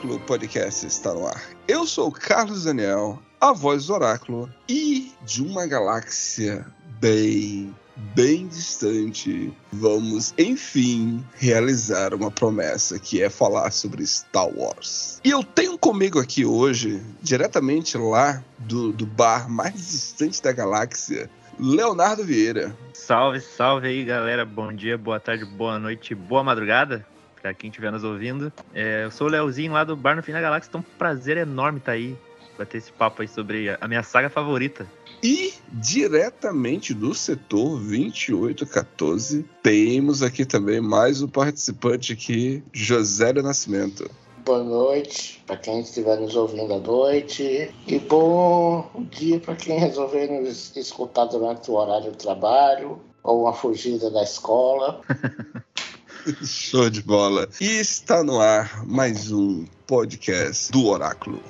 [0.00, 1.42] Oráculo Podcast está no ar.
[1.68, 6.64] Eu sou Carlos Daniel, a voz do Oráculo, e de uma galáxia
[6.98, 7.74] bem,
[8.14, 15.20] bem distante, vamos enfim realizar uma promessa que é falar sobre Star Wars.
[15.22, 21.28] E eu tenho comigo aqui hoje, diretamente lá do, do bar mais distante da galáxia,
[21.58, 22.74] Leonardo Vieira.
[22.94, 24.46] Salve, salve aí, galera.
[24.46, 27.04] Bom dia, boa tarde, boa noite, boa madrugada
[27.40, 28.52] para quem estiver nos ouvindo.
[28.74, 31.36] É, eu sou o Leozinho lá do Bar no Fim da Galáxia, então um prazer
[31.36, 32.16] enorme estar tá aí
[32.60, 34.86] bater esse papo aí sobre a minha saga favorita.
[35.22, 44.10] E diretamente do setor 2814, temos aqui também mais um participante aqui, José do Nascimento.
[44.44, 50.26] Boa noite para quem estiver nos ouvindo à noite e bom dia para quem resolver
[50.28, 55.02] nos escutar durante o horário do trabalho ou uma fugida da escola.
[56.44, 57.48] Show de bola.
[57.60, 61.42] E está no ar mais um podcast do Oráculo.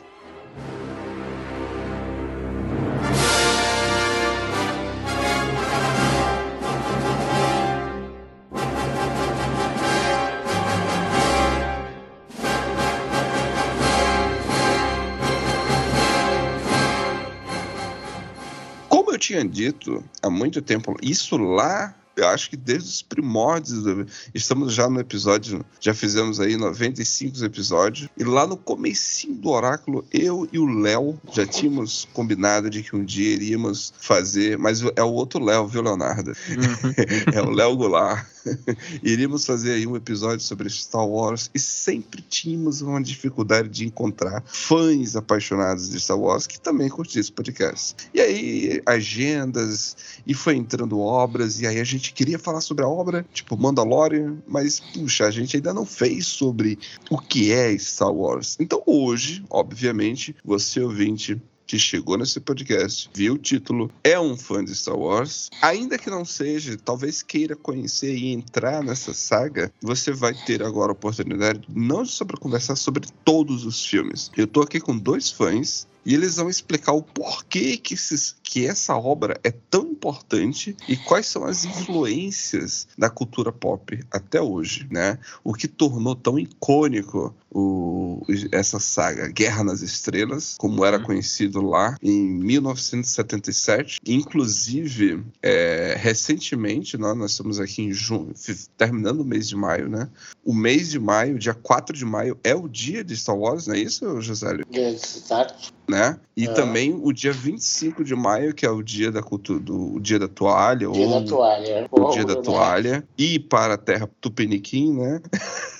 [18.88, 23.82] Como eu tinha dito há muito tempo, isso lá eu acho que desde os primórdios,
[23.82, 29.50] do, estamos já no episódio, já fizemos aí 95 episódios, e lá no comecinho do
[29.50, 34.82] Oráculo, eu e o Léo já tínhamos combinado de que um dia iríamos fazer, mas
[34.96, 36.30] é o outro Léo, viu, Leonardo?
[36.30, 36.94] Uhum.
[37.32, 38.26] é o Léo Goulart.
[39.02, 44.42] iríamos fazer aí um episódio sobre Star Wars e sempre tínhamos uma dificuldade de encontrar
[44.46, 47.94] fãs apaixonados de Star Wars que também curtissem esse podcast.
[48.14, 49.96] E aí, agendas,
[50.26, 54.38] e foi entrando obras, e aí a gente queria falar sobre a obra, tipo Mandalorian,
[54.46, 56.78] mas puxa, a gente ainda não fez sobre
[57.10, 58.56] o que é Star Wars.
[58.60, 61.40] Então hoje, obviamente, você ouvinte
[61.70, 66.10] que chegou nesse podcast, viu o título, é um fã de Star Wars, ainda que
[66.10, 71.68] não seja, talvez queira conhecer e entrar nessa saga, você vai ter agora a oportunidade
[71.72, 74.32] não só para conversar sobre todos os filmes.
[74.36, 78.66] Eu tô aqui com dois fãs e eles vão explicar o porquê que, esses, que
[78.66, 84.86] essa obra é tão importante e quais são as influências da cultura pop até hoje,
[84.90, 85.18] né?
[85.44, 88.22] O que tornou tão icônico o,
[88.52, 91.04] essa saga Guerra nas Estrelas, como era uhum.
[91.04, 94.00] conhecido lá em 1977.
[94.06, 98.32] Inclusive, é, recentemente, nós, nós estamos aqui em junho,
[98.76, 100.08] terminando o mês de maio, né?
[100.44, 103.74] O mês de maio, dia 4 de maio, é o dia de Star Wars, não
[103.74, 104.56] é isso, José?
[104.72, 106.16] Exato né?
[106.36, 106.52] E é.
[106.52, 110.18] também o dia 25 de maio, que é o dia da cultura, do o dia
[110.18, 111.88] da toalha, dia ou da toalha.
[111.90, 115.20] o dia da toalha, e para a terra tupiniquim, né?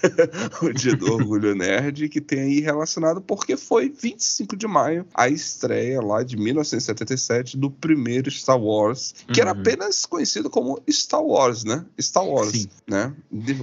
[0.61, 5.29] o dia do orgulho nerd, que tem aí relacionado porque foi 25 de maio a
[5.29, 9.49] estreia lá de 1977 do primeiro Star Wars, que uhum.
[9.49, 11.85] era apenas conhecido como Star Wars, né?
[12.01, 12.69] Star Wars, Sim.
[12.87, 13.15] né?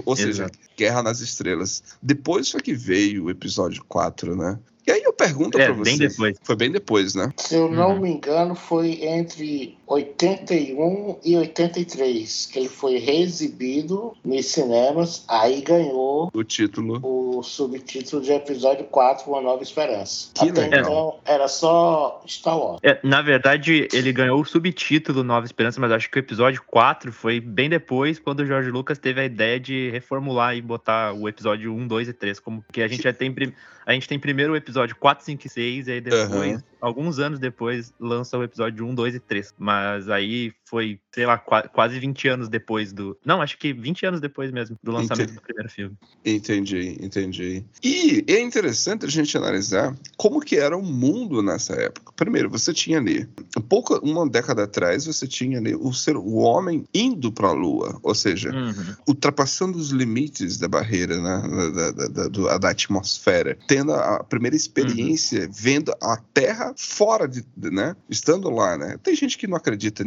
[0.04, 0.58] Ou seja, Exato.
[0.76, 1.82] Guerra nas Estrelas.
[2.00, 4.58] Depois foi que veio o episódio 4, né?
[4.88, 5.90] E aí eu pergunto é, pra você.
[5.90, 6.38] Bem depois.
[6.42, 7.30] Foi bem depois, né?
[7.36, 8.00] Se eu não uhum.
[8.00, 16.30] me engano, foi entre 81 e 83 que ele foi reexibido nos cinemas, aí ganhou
[16.32, 17.00] o título.
[17.02, 20.30] O subtítulo de episódio 4, Uma Nova Esperança.
[20.32, 20.80] Que Até legal.
[20.80, 22.80] então era só Star Wars.
[22.82, 27.12] É, na verdade, ele ganhou o subtítulo Nova Esperança, mas acho que o episódio 4
[27.12, 31.28] foi bem depois, quando o George Lucas teve a ideia de reformular e botar o
[31.28, 33.28] episódio 1, 2 e 3, como que a gente já tem
[33.88, 36.62] a gente tem primeiro o episódio 4, 5 e 6, e aí depois, uhum.
[36.80, 39.54] Alguns anos depois, lança o episódio 1, 2 e 3.
[39.58, 43.16] Mas aí foi, sei lá, quase 20 anos depois do.
[43.24, 45.34] Não, acho que 20 anos depois mesmo do lançamento entendi.
[45.34, 45.96] do primeiro filme.
[46.24, 47.64] Entendi, entendi.
[47.82, 52.12] E é interessante a gente analisar como que era o mundo nessa época.
[52.14, 53.26] Primeiro, você tinha ali,
[53.68, 57.98] pouco, uma década atrás, você tinha ali o, ser, o homem indo para a Lua,
[58.02, 58.96] ou seja, uhum.
[59.08, 65.46] ultrapassando os limites da barreira, né, da, da, da, da atmosfera, tendo a primeira experiência,
[65.46, 65.52] uhum.
[65.52, 68.96] vendo a Terra fora de, né, estando lá, né.
[69.02, 70.04] Tem gente que não acredita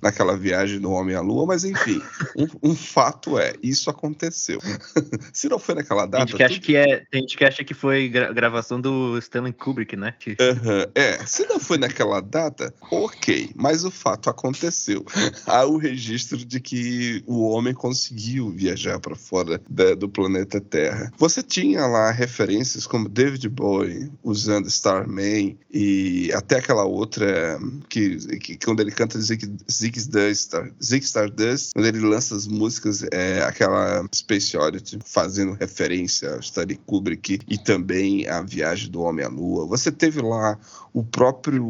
[0.00, 2.00] naquela viagem do homem à lua, mas enfim,
[2.36, 4.60] um, um fato é, isso aconteceu.
[5.32, 6.26] Se não foi naquela data.
[6.26, 9.18] Tem gente que, acha, que é, tem gente que acha que foi gra gravação do
[9.18, 10.14] Stanley Kubrick, né?
[10.26, 15.04] Uhum, é, se não foi naquela data, ok, mas o fato aconteceu.
[15.46, 21.12] Há o registro de que o homem conseguiu viajar para fora da, do planeta Terra.
[21.16, 25.56] Você tinha lá referências como David Bowie usando Starman e,
[25.92, 27.58] e até aquela outra
[27.88, 34.06] que, que quando ele canta Zig, Zig Stardust, quando ele lança as músicas, é aquela
[34.14, 39.66] Space Oddity, fazendo referência a Stanley Kubrick e também a Viagem do Homem à Lua.
[39.66, 40.58] Você teve lá
[40.92, 41.64] o próprio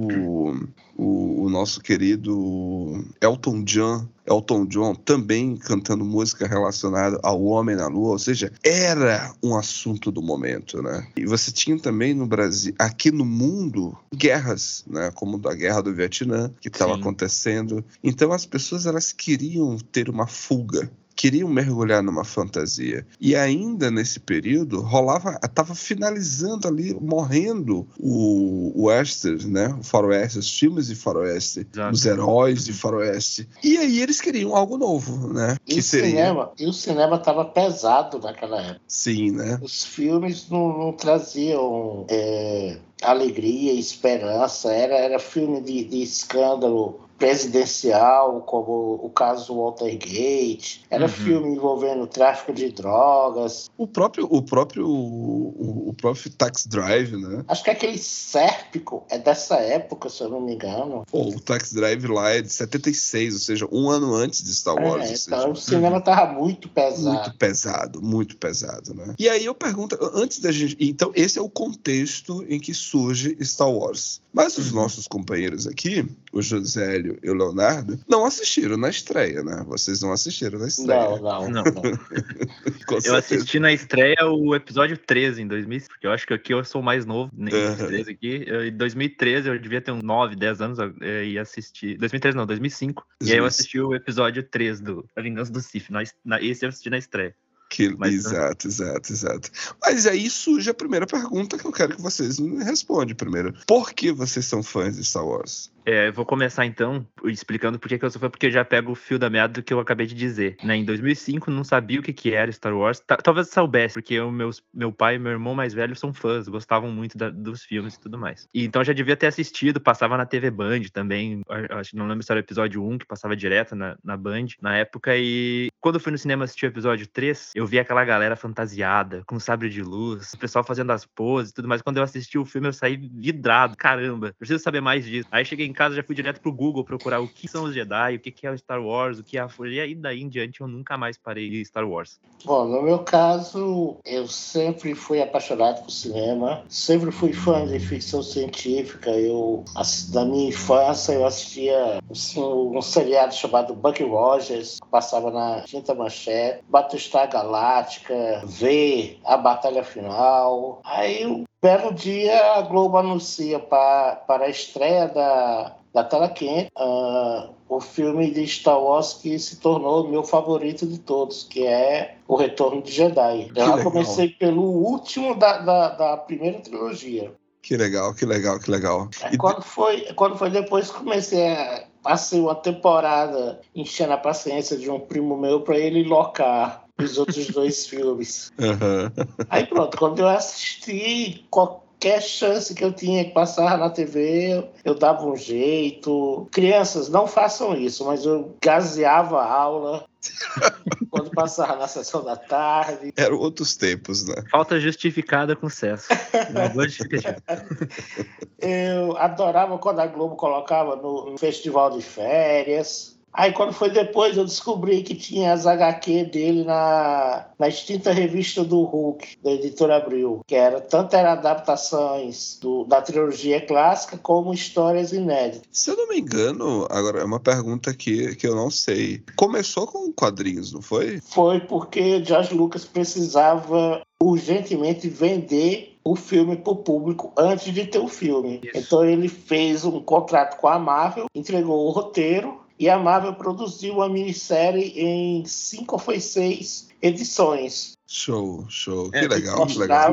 [0.97, 7.89] o, o, nosso querido Elton John, Elton John também cantando música relacionada ao Homem na
[7.89, 11.07] Lua, ou seja, era um assunto do momento, né?
[11.17, 15.11] E você tinha também no Brasil, aqui no mundo, guerras, né?
[15.15, 17.85] Como da guerra do Vietnã que estava acontecendo.
[18.03, 23.06] Então as pessoas elas queriam ter uma fuga queriam mergulhar numa fantasia.
[23.20, 29.76] E ainda nesse período rolava, estava finalizando ali, morrendo o, o western, né?
[29.79, 31.94] O faroeste, os filmes de faroeste, Exato.
[31.94, 33.49] os heróis de faroeste.
[33.62, 35.56] E aí eles queriam algo novo, né?
[35.67, 36.11] E, que o, seria...
[36.11, 38.81] cinema, e o cinema estava pesado naquela época.
[38.87, 39.58] Sim, né?
[39.62, 44.73] Os filmes não, não traziam é, alegria, esperança.
[44.73, 51.09] Era, era filme de, de escândalo presidencial, como o caso Watergate, era uhum.
[51.09, 53.71] filme envolvendo tráfico de drogas.
[53.79, 57.45] O próprio, o próprio, o, o, próprio Tax Drive, né?
[57.47, 61.05] Acho que aquele Sérpico é dessa época, se eu não me engano.
[61.09, 64.75] Pô, o Tax Drive lá é de 76, ou seja, um ano antes de Star
[64.75, 65.09] Wars.
[65.09, 67.13] É, então seja, o cinema tava muito pesado.
[67.13, 69.15] Muito pesado, muito pesado, né?
[69.17, 70.77] E aí eu pergunto, antes da gente...
[70.81, 74.21] Então, esse é o contexto em que surge Star Wars.
[74.33, 74.81] Mas os uhum.
[74.81, 79.62] nossos companheiros aqui, o Josélio e o Leonardo, não assistiram na estreia, né?
[79.67, 81.11] Vocês não assistiram na estreia.
[81.11, 81.62] Não, não, não.
[81.62, 81.82] não.
[83.05, 86.64] eu assisti na estreia o episódio 13 em 2000, porque eu acho que aqui eu
[86.64, 87.76] sou mais novo, nem uhum.
[87.76, 88.44] 13 aqui.
[88.46, 90.79] Eu, em 2013 eu devia ter uns 9, 10 anos
[91.25, 91.96] e assisti.
[91.96, 93.06] 2013 não, 2005.
[93.20, 93.31] Isso.
[93.31, 95.90] E aí eu assisti o episódio 3 do A Vingança do Sif.
[95.90, 97.34] Na, na, esse eu assisti na estreia.
[97.73, 99.50] Que, Mas, exato, exato, exato.
[99.81, 103.55] Mas aí surge a primeira pergunta que eu quero que vocês me respondam primeiro.
[103.67, 105.72] Por que vocês são fãs de Star Wars?
[105.84, 108.93] É, eu vou começar então explicando por que eu sou fã, porque eu já pego
[108.93, 110.56] o fio da meada do que eu acabei de dizer.
[110.62, 110.76] Né?
[110.76, 113.02] Em 2005, não sabia o que, que era Star Wars.
[113.23, 116.90] Talvez soubesse, porque o meus, meu pai e meu irmão mais velho são fãs, gostavam
[116.90, 118.49] muito da, dos filmes e tudo mais.
[118.55, 121.43] E, então já devia ter assistido, passava na TV Band também.
[121.70, 124.46] Acho que não lembro se era o episódio 1, que passava direto na, na Band
[124.61, 125.17] na época.
[125.17, 129.23] E quando eu fui no cinema assistir o episódio 3, eu vi aquela galera fantasiada,
[129.26, 131.82] com sabre de luz, o pessoal fazendo as poses e tudo mais.
[131.82, 133.76] Quando eu assisti o filme, eu saí vidrado.
[133.76, 135.29] Caramba, preciso saber mais disso.
[135.31, 138.17] Aí cheguei em casa, já fui direto pro Google procurar o que são os Jedi,
[138.17, 139.73] o que é o Star Wars, o que é a Força.
[139.73, 142.21] E aí daí em diante eu nunca mais parei de Star Wars.
[142.45, 148.23] Bom, no meu caso, eu sempre fui apaixonado por cinema, sempre fui fã de ficção
[148.23, 149.11] científica.
[149.11, 149.65] Eu,
[150.13, 155.95] na minha infância, eu assistia assim, um seriado chamado Bucky Rogers, que passava na Quinta
[155.95, 160.81] Manchete, Battlestar Galáctica, V, A Batalha Final.
[160.85, 166.70] Aí um belo dia a Globo anuncia pra, para a estreia da da tela quente,
[166.79, 172.17] uh, o filme de Star Wars que se tornou meu favorito de todos, que é
[172.26, 173.50] O Retorno de Jedi.
[173.53, 177.32] Que eu comecei pelo último da, da, da, primeira trilogia.
[177.61, 179.08] Que legal, que legal, que legal.
[179.31, 181.84] e quando, foi, quando foi depois comecei a.
[182.03, 187.46] Passei uma temporada enchendo a paciência de um primo meu para ele locar os outros
[187.49, 188.51] dois filmes.
[188.58, 189.46] Uhum.
[189.49, 194.94] Aí pronto, quando eu assisti, qualquer chance que eu tinha que passar na TV, eu
[194.94, 196.49] dava um jeito.
[196.51, 200.06] Crianças, não façam isso, mas eu gaseava a aula
[201.11, 203.13] quando passava na sessão da tarde.
[203.17, 204.34] Eram outros tempos, né?
[204.51, 206.08] Falta justificada com sucesso.
[208.58, 213.12] eu adorava quando a Globo colocava no, no festival de férias.
[213.32, 218.62] Aí quando foi depois eu descobri que tinha as HQ dele na, na extinta revista
[218.62, 224.53] do Hulk, da editora Abril, que era tanto era adaptações do, da trilogia clássica como
[224.53, 225.67] histórias inéditas.
[225.72, 229.22] Se eu não me engano, agora é uma pergunta que, que eu não sei.
[229.36, 231.20] Começou com quadrinhos, não foi?
[231.20, 237.98] Foi porque George Lucas precisava urgentemente vender o filme para o público antes de ter
[237.98, 238.60] o filme.
[238.62, 238.79] Isso.
[238.79, 244.03] Então ele fez um contrato com a Marvel, entregou o roteiro e a Marvel produziu
[244.03, 247.96] a minissérie em cinco ou foi seis edições.
[248.05, 249.08] Show, show.
[249.08, 250.12] Que é, legal, que legal.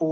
[0.00, 0.06] O,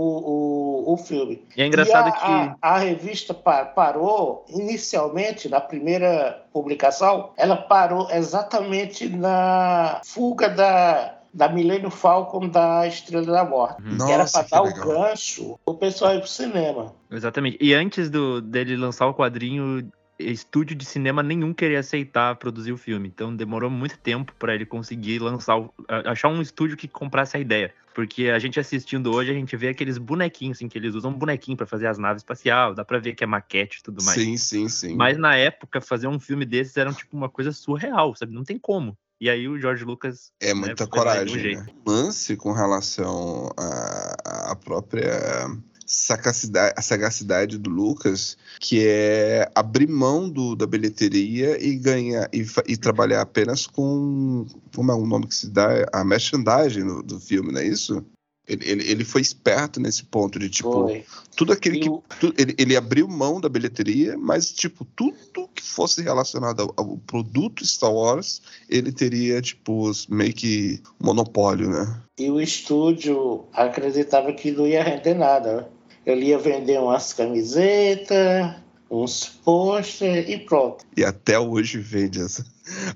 [0.87, 1.43] o, o filme.
[1.57, 2.25] E é engraçado e a, que.
[2.25, 11.49] A, a revista parou, inicialmente, na primeira publicação, ela parou exatamente na fuga da, da
[11.49, 13.81] Milênio Falcon da Estrela da Morte.
[13.81, 14.05] Uhum.
[14.05, 14.87] que era para dar legal.
[14.87, 16.95] o gancho o pessoal ir pro cinema.
[17.11, 17.57] Exatamente.
[17.59, 19.85] E antes do, dele lançar o quadrinho,
[20.19, 23.07] estúdio de cinema nenhum queria aceitar produzir o filme.
[23.07, 25.73] Então demorou muito tempo para ele conseguir lançar, o,
[26.05, 27.73] achar um estúdio que comprasse a ideia.
[27.93, 31.17] Porque a gente assistindo hoje, a gente vê aqueles bonequinhos, assim, que eles usam um
[31.17, 34.17] bonequinho para fazer as naves espacial, dá pra ver que é maquete e tudo mais.
[34.17, 34.95] Sim, sim, sim.
[34.95, 38.33] Mas na época, fazer um filme desses era tipo uma coisa surreal, sabe?
[38.33, 38.97] Não tem como.
[39.19, 40.31] E aí o George Lucas.
[40.39, 41.57] É né, muita coragem.
[41.57, 41.65] Um né?
[41.85, 45.49] Lance com relação à própria
[45.89, 52.45] sagacidade, a sagacidade do Lucas, que é abrir mão do, da bilheteria e ganhar e,
[52.67, 57.19] e, trabalhar apenas com como é o nome que se dá a merchandising do, do
[57.19, 58.05] filme, não é isso?
[58.47, 61.05] Ele, ele, ele, foi esperto nesse ponto de tipo foi.
[61.35, 66.01] tudo aquele que tu, ele, ele abriu mão da bilheteria, mas tipo tudo que fosse
[66.01, 72.01] relacionado ao, ao, produto Star Wars ele teria tipo meio que monopólio, né?
[72.17, 75.69] E o estúdio acreditava que não ia render nada.
[76.11, 78.55] Ele ia vender umas camisetas,
[78.89, 80.83] uns pôster e pronto.
[80.97, 82.45] E até hoje vende essa.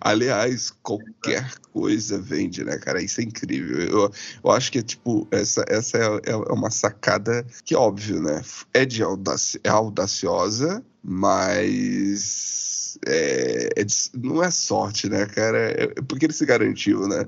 [0.02, 3.02] Aliás, qualquer coisa vende, né, cara?
[3.02, 3.80] Isso é incrível.
[3.80, 4.12] Eu,
[4.44, 8.42] eu acho que, tipo, essa, essa é, é uma sacada que, óbvio, né?
[8.74, 15.58] É, de audaci é audaciosa, mas é, é de, não é sorte, né, cara?
[15.72, 17.26] É, é porque ele se garantiu, né?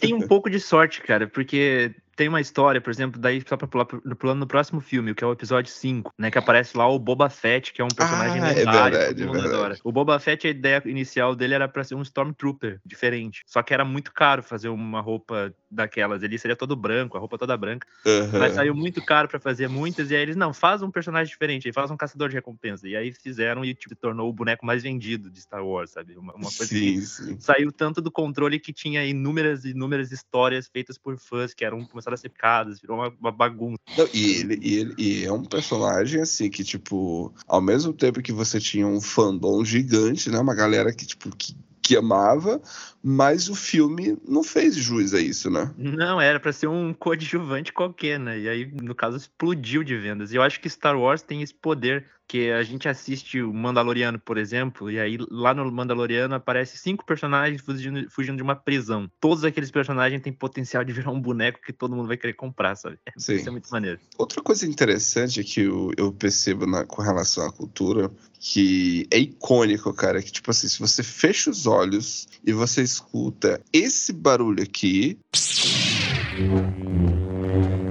[0.00, 3.68] Tem um pouco de sorte, cara, porque tem uma história, por exemplo, daí só pra
[3.68, 6.32] pular no próximo filme, que é o episódio 5, né?
[6.32, 9.46] Que aparece lá o Boba Fett, que é um personagem ah, lendário, é verdade, é
[9.46, 9.78] adora.
[9.84, 13.44] O Boba Fett, a ideia inicial dele era pra ser um Stormtrooper diferente.
[13.46, 16.20] Só que era muito caro fazer uma roupa daquelas.
[16.24, 17.86] Ele seria todo branco, a roupa toda branca.
[18.04, 18.36] Uhum.
[18.36, 21.72] Mas saiu muito caro para fazer muitas, e aí eles, não, faz um personagem diferente,
[21.72, 22.88] faz um caçador de recompensa.
[22.88, 26.16] E aí fizeram e tipo, tornou o boneco mais vendido de Star Wars, sabe?
[26.16, 27.36] Uma, uma coisa sim, que sim.
[27.38, 31.84] saiu tanto do controle que tinha inúmeras e inúmeras histórias feitas por fãs que eram
[31.86, 33.78] começaram a ser picadas, virou uma, uma bagunça.
[33.96, 38.22] Não, e, ele, e, ele, e é um personagem assim que, tipo, ao mesmo tempo
[38.22, 40.38] que você tinha um fandom gigante, né?
[40.38, 41.54] Uma galera que, tipo, que
[41.88, 42.60] que amava,
[43.02, 45.72] mas o filme não fez jus a isso, né?
[45.78, 48.38] Não, era para ser um coadjuvante qualquer, né?
[48.38, 50.30] E aí, no caso, explodiu de vendas.
[50.30, 54.20] E eu acho que Star Wars tem esse poder que a gente assiste o Mandaloriano,
[54.20, 59.10] por exemplo, e aí lá no Mandaloriano aparece cinco personagens fugindo, fugindo de uma prisão.
[59.18, 62.76] Todos aqueles personagens têm potencial de virar um boneco que todo mundo vai querer comprar,
[62.76, 62.98] sabe?
[63.16, 63.36] Sim.
[63.36, 63.98] Isso é muito maneiro.
[64.18, 69.92] Outra coisa interessante que eu, eu percebo na, com relação à cultura, que é icônico,
[69.94, 75.18] cara, que tipo assim, se você fecha os olhos e você escuta esse barulho aqui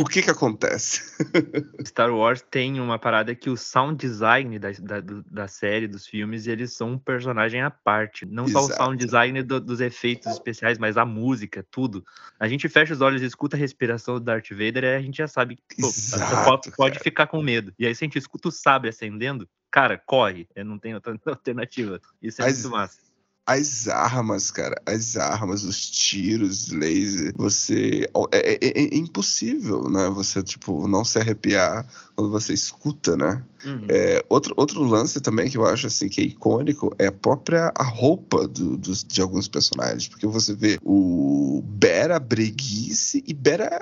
[0.00, 1.14] o que que acontece?
[1.86, 6.46] Star Wars tem uma parada que o sound design da, da, da série, dos filmes,
[6.46, 8.24] eles são um personagem à parte.
[8.24, 8.66] Não Exato.
[8.66, 12.04] só o sound design do, dos efeitos especiais, mas a música, tudo.
[12.38, 15.18] A gente fecha os olhos e escuta a respiração do Darth Vader e a gente
[15.18, 17.72] já sabe que pô, Exato, pode, pode ficar com medo.
[17.78, 20.48] E aí se a gente escuta o sabre acendendo, cara, corre.
[20.56, 22.00] Não tem outra alternativa.
[22.22, 23.09] Isso é mas, muito massa
[23.50, 28.08] as armas, cara, as armas, os tiros, laser, você.
[28.32, 30.08] É, é, é, é, impossível, né?
[30.10, 33.42] Você, tipo, não se arrepiar quando você escuta, né?
[33.64, 33.86] Uhum.
[33.88, 37.72] É, outro, outro lance também que eu acho assim que é icônico é a própria
[37.76, 40.08] a roupa do, do, de alguns personagens.
[40.08, 43.80] Porque você vê o Bera breguice e Bera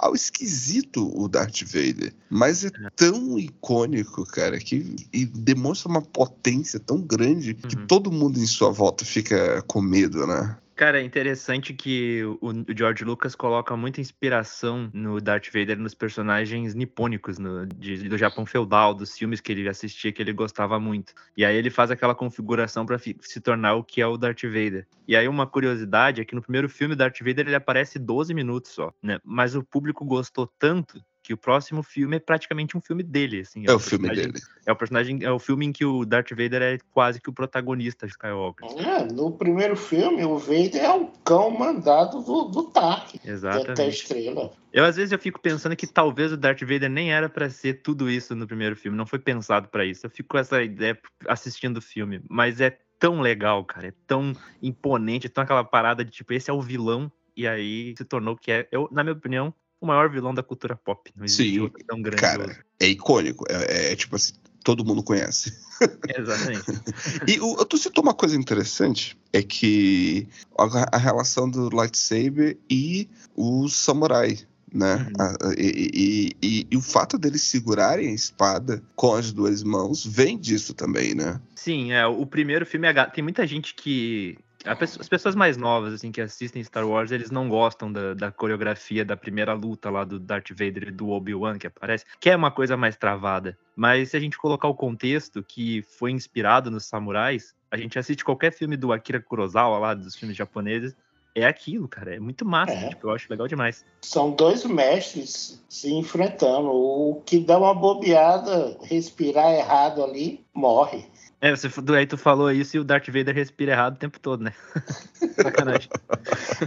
[0.00, 2.12] ao esquisito o Darth Vader.
[2.28, 7.86] Mas é, é tão icônico, cara, que e demonstra uma potência tão grande que uhum.
[7.86, 10.56] todo mundo em sua volta fica com medo, né?
[10.82, 16.74] Cara, é interessante que o George Lucas coloca muita inspiração no Darth Vader nos personagens
[16.74, 21.14] nipônicos no, de, do Japão feudal, dos filmes que ele assistia, que ele gostava muito.
[21.36, 24.88] E aí ele faz aquela configuração para se tornar o que é o Darth Vader.
[25.06, 28.72] E aí uma curiosidade é que no primeiro filme, Darth Vader ele aparece 12 minutos
[28.72, 29.20] só, né?
[29.24, 33.64] Mas o público gostou tanto que o próximo filme é praticamente um filme dele, assim.
[33.66, 34.32] É, é o filme dele.
[34.66, 37.32] É o personagem, é o filme em que o Darth Vader é quase que o
[37.32, 38.68] protagonista de Skywalker.
[38.78, 43.14] É, no primeiro filme, o Vader é o cão mandado do, do Tark.
[43.24, 43.74] Exatamente.
[43.74, 44.52] Da estrela.
[44.72, 47.82] Eu, às vezes, eu fico pensando que talvez o Darth Vader nem era para ser
[47.82, 50.06] tudo isso no primeiro filme, não foi pensado para isso.
[50.06, 50.98] Eu fico com essa ideia
[51.28, 56.04] assistindo o filme, mas é tão legal, cara, é tão imponente, é tão aquela parada
[56.04, 59.14] de, tipo, esse é o vilão, e aí se tornou que é, eu, na minha
[59.14, 61.10] opinião, o maior vilão da cultura pop.
[61.16, 62.22] Não existe Sim, outro tão grande.
[62.22, 63.44] Cara, é icônico.
[63.48, 65.52] É, é, é, tipo assim, todo mundo conhece.
[66.16, 66.64] Exatamente.
[67.26, 73.08] e o, tu citou uma coisa interessante, é que a, a relação do lightsaber e
[73.34, 74.38] o samurai
[74.74, 75.06] né?
[75.18, 75.52] Uhum.
[75.58, 80.38] E, e, e, e, o fato deles segurarem a espada com as duas mãos vem
[80.38, 81.38] disso também, né?
[81.54, 82.06] Sim, é.
[82.06, 83.04] O primeiro filme é.
[83.04, 87.48] Tem muita gente que As pessoas mais novas, assim, que assistem Star Wars, eles não
[87.48, 91.66] gostam da, da coreografia da primeira luta lá do Darth Vader e do Obi-Wan que
[91.66, 93.58] aparece, que é uma coisa mais travada.
[93.74, 98.24] Mas se a gente colocar o contexto que foi inspirado nos samurais, a gente assiste
[98.24, 100.94] qualquer filme do Akira Kurosawa lá, dos filmes japoneses,
[101.34, 102.14] é aquilo, cara.
[102.14, 102.72] É muito massa.
[102.72, 102.88] É.
[102.90, 103.84] Tipo, eu acho legal demais.
[104.02, 106.68] São dois mestres se enfrentando.
[106.68, 111.06] O que dá uma bobeada, respirar errado ali, morre.
[111.42, 111.68] É, você,
[111.98, 114.54] aí tu falou isso e o Darth Vader respira errado o tempo todo, né?
[115.42, 115.88] Sacanagem.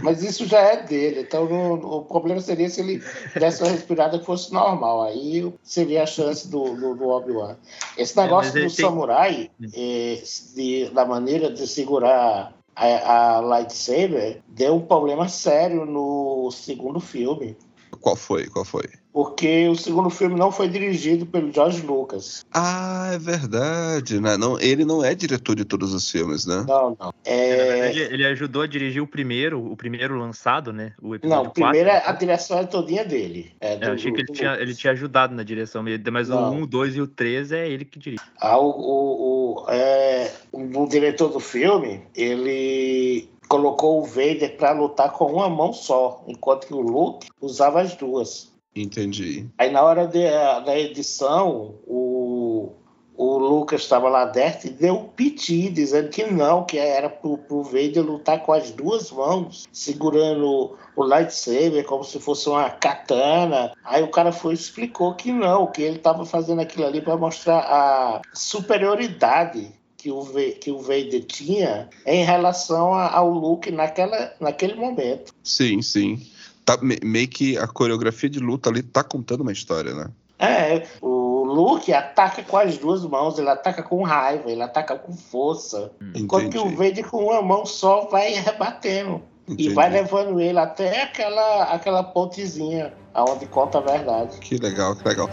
[0.02, 3.02] Mas isso já é dele, então no, o problema seria se ele
[3.34, 5.04] desse uma respirada que fosse normal.
[5.04, 7.56] Aí seria a chance do, do, do Obi-Wan.
[7.96, 8.84] Esse é, negócio é, do tem...
[8.84, 10.22] samurai, é,
[10.54, 17.56] de, da maneira de segurar a, a lightsaber, deu um problema sério no segundo filme.
[18.02, 18.46] Qual foi?
[18.48, 18.84] Qual foi?
[19.16, 22.44] Porque o segundo filme não foi dirigido pelo George Lucas.
[22.52, 24.36] Ah, é verdade, né?
[24.36, 26.66] Não, ele não é diretor de todos os filmes, né?
[26.68, 27.14] Não, não.
[27.24, 27.88] É...
[27.88, 30.92] Ele, ele, ajudou a dirigir o primeiro, o primeiro lançado, né?
[31.00, 33.52] O episódio não, o primeiro 4, é, a direção é todinha dele.
[33.58, 35.82] É, do, eu achei que ele, tinha, ele tinha ajudado na direção,
[36.12, 36.50] mas não.
[36.50, 38.22] o 1, o 2 e o 3 é ele que dirige.
[38.38, 45.10] Ah, o, o, o, é, o diretor do filme, ele colocou o Vader para lutar
[45.12, 48.54] com uma mão só, enquanto que o Luke usava as duas.
[48.76, 49.46] Entendi.
[49.56, 50.22] Aí na hora de,
[50.64, 52.72] da edição, o,
[53.16, 57.38] o Lucas estava lá dentro e deu um piti, dizendo que não, que era pro,
[57.38, 63.72] pro Vader lutar com as duas mãos, segurando o lightsaber como se fosse uma katana.
[63.82, 67.16] Aí o cara foi e explicou que não, que ele estava fazendo aquilo ali para
[67.16, 70.22] mostrar a superioridade que o,
[70.60, 75.32] que o Vader tinha em relação ao Luke naquela, naquele momento.
[75.42, 76.20] Sim, sim
[76.66, 80.10] tá, meio que a coreografia de luta ali tá contando uma história, né?
[80.38, 85.12] É, o Luke ataca com as duas mãos, ele ataca com raiva, ele ataca com
[85.14, 85.92] força.
[86.00, 86.24] Entendi.
[86.24, 89.22] Enquanto que o Vader com uma mão só vai rebatendo.
[89.48, 89.70] Entendi.
[89.70, 94.38] E vai levando ele até aquela, aquela pontezinha aonde conta a verdade.
[94.40, 95.30] Que legal, que legal.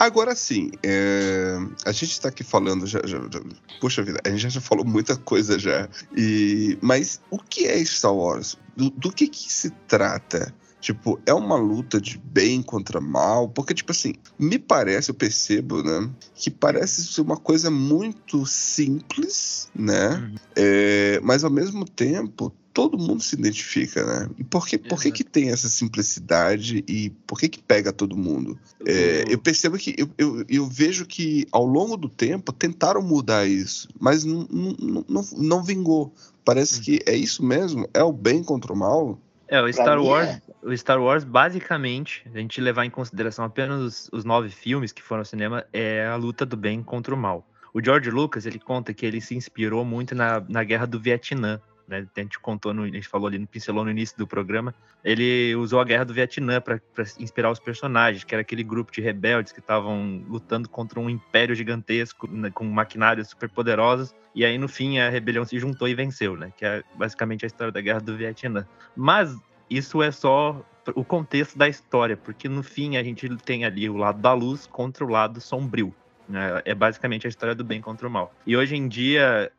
[0.00, 1.58] Agora sim, é...
[1.84, 3.42] a gente está aqui falando já, já, já,
[3.82, 5.90] Poxa vida, a gente já falou muita coisa já.
[6.16, 6.78] E...
[6.80, 8.56] Mas o que é Star Wars?
[8.74, 10.54] Do, do que, que se trata?
[10.80, 13.48] Tipo, é uma luta de bem contra mal?
[13.48, 16.10] Porque, tipo assim, me parece, eu percebo, né?
[16.34, 20.16] Que parece ser uma coisa muito simples, né?
[20.16, 20.34] Uhum.
[20.56, 24.30] É, mas ao mesmo tempo todo mundo se identifica, né?
[24.38, 28.16] E por que, por que, que tem essa simplicidade e por que, que pega todo
[28.16, 28.58] mundo?
[28.86, 33.46] É, eu percebo que eu, eu, eu, vejo que ao longo do tempo tentaram mudar
[33.46, 36.14] isso, mas não, não, não, não vingou.
[36.44, 36.82] Parece uhum.
[36.82, 39.18] que é isso mesmo, é o bem contra o mal.
[39.48, 40.42] É, o Star Wars, é.
[40.62, 45.02] O Star Wars, basicamente, a gente levar em consideração apenas os, os nove filmes que
[45.02, 47.46] foram ao cinema, é a luta do bem contra o mal.
[47.72, 51.60] O George Lucas, ele conta que ele se inspirou muito na, na guerra do Vietnã,
[51.90, 52.06] né?
[52.16, 54.72] A gente contou, no, a gente falou ali, pincelou no início do programa.
[55.04, 56.80] Ele usou a guerra do Vietnã para
[57.18, 61.54] inspirar os personagens, que era aquele grupo de rebeldes que estavam lutando contra um império
[61.54, 64.14] gigantesco, né, com maquinários super poderosos.
[64.34, 66.52] E aí, no fim, a rebelião se juntou e venceu, né?
[66.56, 68.64] Que é basicamente a história da guerra do Vietnã.
[68.96, 69.36] Mas
[69.70, 70.60] isso é só
[70.94, 74.66] o contexto da história, porque no fim a gente tem ali o lado da luz
[74.66, 75.94] contra o lado sombrio.
[76.28, 76.60] Né?
[76.64, 78.34] É basicamente a história do bem contra o mal.
[78.46, 79.52] E hoje em dia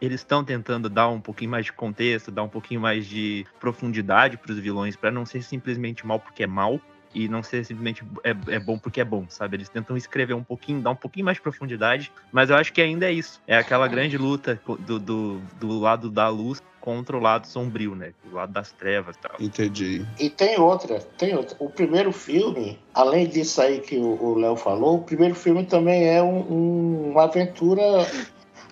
[0.00, 4.36] eles estão tentando dar um pouquinho mais de contexto, dar um pouquinho mais de profundidade
[4.36, 6.80] para os vilões, para não ser simplesmente mal porque é mal
[7.14, 9.56] e não ser simplesmente é, é, bom porque é bom, sabe?
[9.56, 12.80] Eles tentam escrever um pouquinho, dar um pouquinho mais de profundidade, mas eu acho que
[12.80, 13.40] ainda é isso.
[13.46, 18.12] É aquela grande luta do, do, do lado da luz contra o lado sombrio, né?
[18.30, 19.32] O lado das trevas e tal.
[19.40, 20.06] Entendi.
[20.20, 21.56] E tem outra, tem outra.
[21.58, 26.22] O primeiro filme, além disso aí que o Léo falou, o primeiro filme também é
[26.22, 27.82] um, um, uma aventura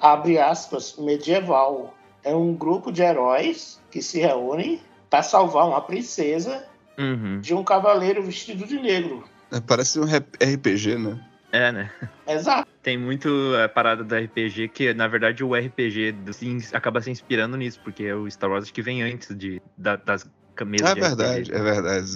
[0.00, 1.94] abre aspas, medieval.
[2.22, 6.66] É um grupo de heróis que se reúnem para salvar uma princesa
[6.98, 7.40] uhum.
[7.40, 9.24] de um cavaleiro vestido de negro.
[9.50, 11.20] É, parece um RPG, né?
[11.52, 11.90] É, né?
[12.26, 12.68] Exato.
[12.82, 13.30] Tem muito
[13.64, 16.32] a parada do RPG que, na verdade, o RPG do,
[16.72, 20.88] acaba se inspirando nisso, porque o Star Wars que vem antes de, da, das camisa.
[20.88, 21.54] É verdade, RPG.
[21.54, 22.08] é verdade.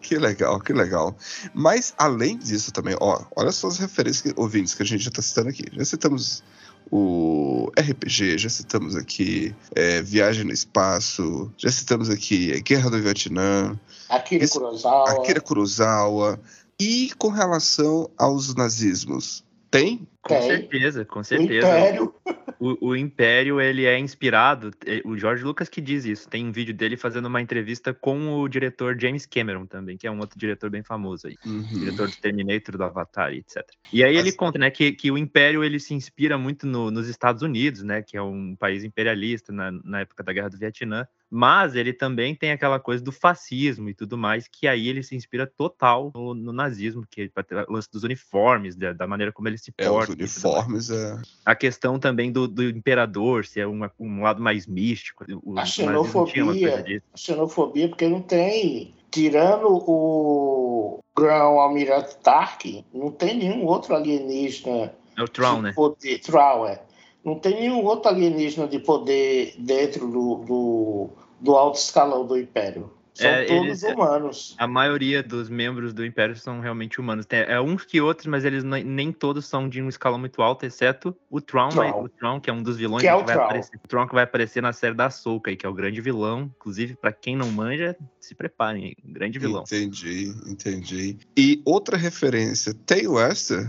[0.00, 1.16] que legal, que legal.
[1.54, 5.08] Mas, além disso também, ó, olha só as referências que, ouvintes que a gente já
[5.08, 5.64] está citando aqui.
[5.72, 6.42] Já citamos
[6.90, 13.78] o RPG, já citamos aqui é, Viagem no Espaço, já citamos aqui Guerra do Vietnã.
[14.08, 15.10] Akira Esse, Kurosawa.
[15.10, 16.40] Akira Kurosawa.
[16.80, 21.66] E com relação aos nazismos, tem Com certeza, com O certeza.
[21.78, 22.14] Império.
[22.60, 26.50] O, o Império, ele é inspirado, eh, o George Lucas que diz isso, tem um
[26.50, 30.36] vídeo dele fazendo uma entrevista com o diretor James Cameron também, que é um outro
[30.36, 31.62] diretor bem famoso aí, Uhum.
[31.62, 33.64] diretor do Terminator, do Avatar, e etc.
[33.92, 37.08] E aí ele conta, né, que, que o Império, ele se inspira muito no- nos
[37.08, 41.06] Estados Unidos, né, que é um país imperialista na, na época da Guerra do Vietnã,
[41.30, 45.14] mas ele também tem aquela coisa do fascismo e tudo mais, que aí ele se
[45.14, 49.46] inspira total no, no nazismo, que é o lance dos uniformes, da, da maneira como
[49.46, 50.14] ele se É, porta.
[50.22, 51.20] Uniformes é.
[51.44, 55.24] a questão também do, do imperador, se é uma- um lado mais místico.
[55.44, 56.82] O, A xenofobia.
[56.82, 57.04] disso.
[57.16, 58.94] xenofobia, porque não tem.
[59.10, 65.72] Tirando o Grão Almirante Tarkin, não tem nenhum outro alienígena É o né?
[65.74, 66.18] poder.
[66.20, 66.82] Tron, é.
[67.24, 72.90] Não tem nenhum outro alienígena de poder dentro do, do, do alto escalão do Império.
[73.18, 74.54] São É, todos eles- humanos.
[74.58, 77.26] A maioria dos membros do Império são realmente humanos.
[77.26, 80.40] Tem, é uns que outros, mas eles nem, nem todos são de um escalão muito
[80.40, 81.82] alto, exceto o Tron, Tron.
[81.82, 83.44] mas- o Tron, que é um dos vilões Que é o vai Tron.
[83.44, 83.76] aparecer.
[83.84, 85.10] O Tron que vai aparecer na série da
[85.50, 86.50] aí, que é o grande vilão.
[86.56, 89.64] Inclusive, pra quem não manja, se preparem, um grande vilão.
[89.64, 91.18] Entendi, entendi.
[91.36, 93.68] E outra referência, tem Wester?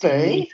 [0.00, 0.48] Tem.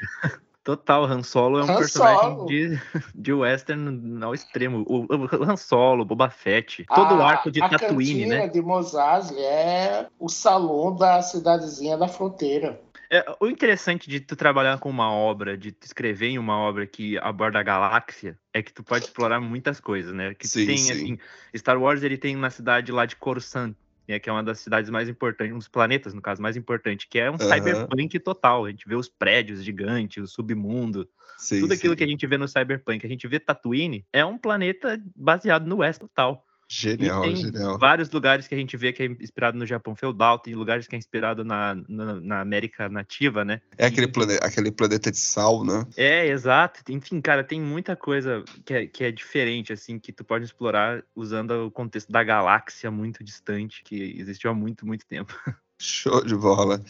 [0.64, 2.46] Total, Han Solo é um Han personagem Solo.
[2.46, 2.80] de,
[3.14, 4.82] de western ao extremo.
[4.88, 8.48] O, o Han Solo, Boba Fett, todo o A- arco de a Tatooine, né?
[8.48, 12.80] de Mos Eisley é o salão da cidadezinha da fronteira.
[13.10, 16.86] É, o interessante de tu trabalhar com uma obra, de tu escrever em uma obra
[16.86, 20.34] que aborda a galáxia, é que tu pode explorar muitas coisas, né?
[20.34, 20.90] Que tu Sim, tem, sim.
[20.92, 21.18] assim,
[21.54, 24.90] Star Wars ele tem uma cidade lá de Coruscant, né, que é uma das cidades
[24.90, 27.54] mais importantes, um dos planetas, no caso, mais importante, que é um Aham.
[27.54, 28.66] cyberpunk total.
[28.66, 31.98] A gente vê os prédios gigantes, o submundo, Sim, tudo aquilo sim.
[31.98, 33.04] que a gente vê no cyberpunk.
[33.04, 36.44] A gente vê Tatooine, é um planeta baseado no West total.
[36.68, 37.78] Genial, e tem genial.
[37.78, 40.94] vários lugares que a gente vê que é inspirado no Japão feudal, tem lugares que
[40.94, 43.60] é inspirado na, na, na América nativa, né?
[43.76, 44.38] É aquele, plane...
[44.40, 45.86] aquele planeta de sal, né?
[45.96, 46.80] É, exato.
[46.90, 51.02] Enfim, cara, tem muita coisa que é, que é diferente, assim, que tu pode explorar
[51.14, 55.34] usando o contexto da galáxia muito distante, que existiu há muito, muito tempo.
[55.78, 56.82] Show de bola.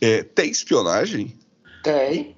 [0.00, 1.38] É, tem espionagem?
[1.82, 2.36] Tem.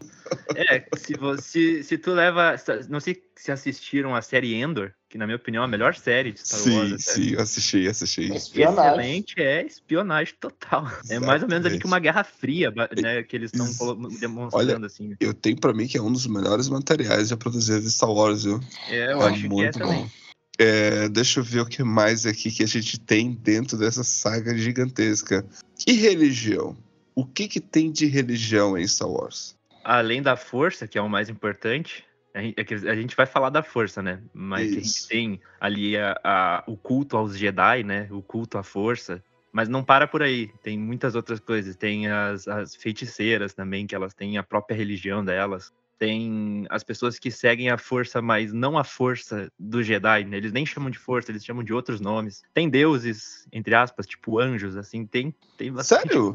[0.56, 2.56] É, se, você, se tu leva.
[2.88, 6.32] Não sei se assistiram a série Endor, que na minha opinião é a melhor série
[6.32, 6.88] de Star Wars.
[6.88, 6.98] sim, até.
[6.98, 8.34] sim, eu assisti, assisti.
[8.34, 8.90] Espionagem.
[8.90, 10.90] Excelente, é espionagem total.
[11.08, 13.22] É mais ou menos ali que uma Guerra Fria, né?
[13.22, 15.14] Que eles estão demonstrando, assim.
[15.20, 18.42] Eu tenho pra mim que é um dos melhores materiais já produzidos de Star Wars,
[18.42, 18.58] viu?
[18.88, 20.02] É, eu é acho que é muito também.
[20.02, 20.10] bom.
[20.58, 24.58] É, deixa eu ver o que mais aqui que a gente tem dentro dessa saga
[24.58, 25.46] gigantesca.
[25.86, 26.76] E religião?
[27.14, 29.54] O que que tem de religião em Star Wars?
[29.84, 32.02] Além da força, que é o mais importante,
[32.34, 34.20] a gente, é a gente vai falar da força, né?
[34.34, 38.08] Mas a gente tem ali a- a- o culto aos Jedi, né?
[38.10, 39.22] O culto à força.
[39.52, 40.50] Mas não para por aí.
[40.64, 41.76] Tem muitas outras coisas.
[41.76, 45.72] Tem as, as feiticeiras também, que elas têm a própria religião delas.
[45.96, 50.24] Tem as pessoas que seguem a força, mas não a força do Jedi.
[50.24, 50.36] Né?
[50.38, 52.42] Eles nem chamam de força, eles chamam de outros nomes.
[52.52, 55.06] Tem deuses, entre aspas, tipo anjos, assim.
[55.06, 56.34] Tem, tem bastante Sério?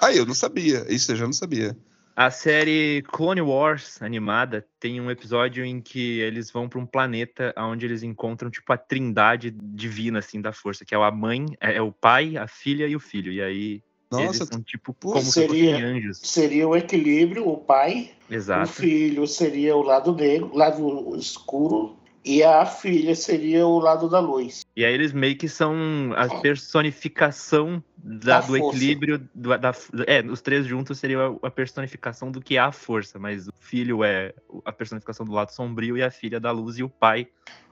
[0.00, 0.90] Ah, eu não sabia.
[0.90, 1.76] Isso eu já não sabia.
[2.16, 7.52] A série Clone Wars animada tem um episódio em que eles vão para um planeta
[7.58, 11.76] onde eles encontram tipo a trindade divina assim da força, que é a mãe, é,
[11.76, 13.32] é o pai, a filha e o filho.
[13.32, 16.20] E aí eles Nossa, são tipo como se seria- fossem anjos.
[16.22, 18.68] Seria o equilíbrio, o pai, o Exato.
[18.68, 24.63] filho seria o lado negro, lado escuro, e a filha seria o lado da luz.
[24.76, 25.74] E aí eles meio que são
[26.16, 28.76] a personificação da- Da do força.
[28.76, 29.72] equilíbrio do- da,
[30.06, 34.02] é, os três juntos seria a personificação do que é a força, mas o filho
[34.02, 34.34] é
[34.64, 37.28] a personificação do lado sombrio e a filha da luz e o pai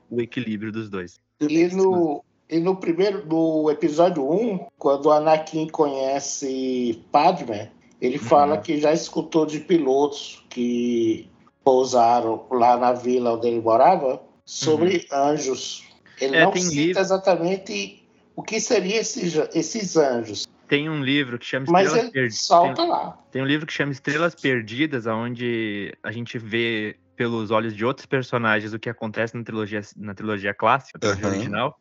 [0.08, 1.18] o equilíbrio dos dois.
[1.40, 8.24] E no, e no primeiro, no episódio 1, quando o Anakin conhece Padme, ele Uhum.
[8.24, 11.28] fala que já escutou de pilotos que
[11.64, 15.84] pousaram lá na vila onde ele morava sobre anjos.
[16.22, 16.42] Ele Uhum.
[16.42, 21.38] É, não tem cita livro- exatamente o que seriam esses, esses anjos, Tem um livro
[21.38, 22.38] que chama mas Estrelas ele Perdidas.
[22.38, 23.18] solta lá.
[23.30, 28.06] Tem um livro que chama Estrelas Perdidas, onde a gente vê pelos olhos de outros
[28.06, 31.34] personagens o que acontece na trilogia, na trilogia clássica, na trilogia Aham.
[31.36, 31.78] original.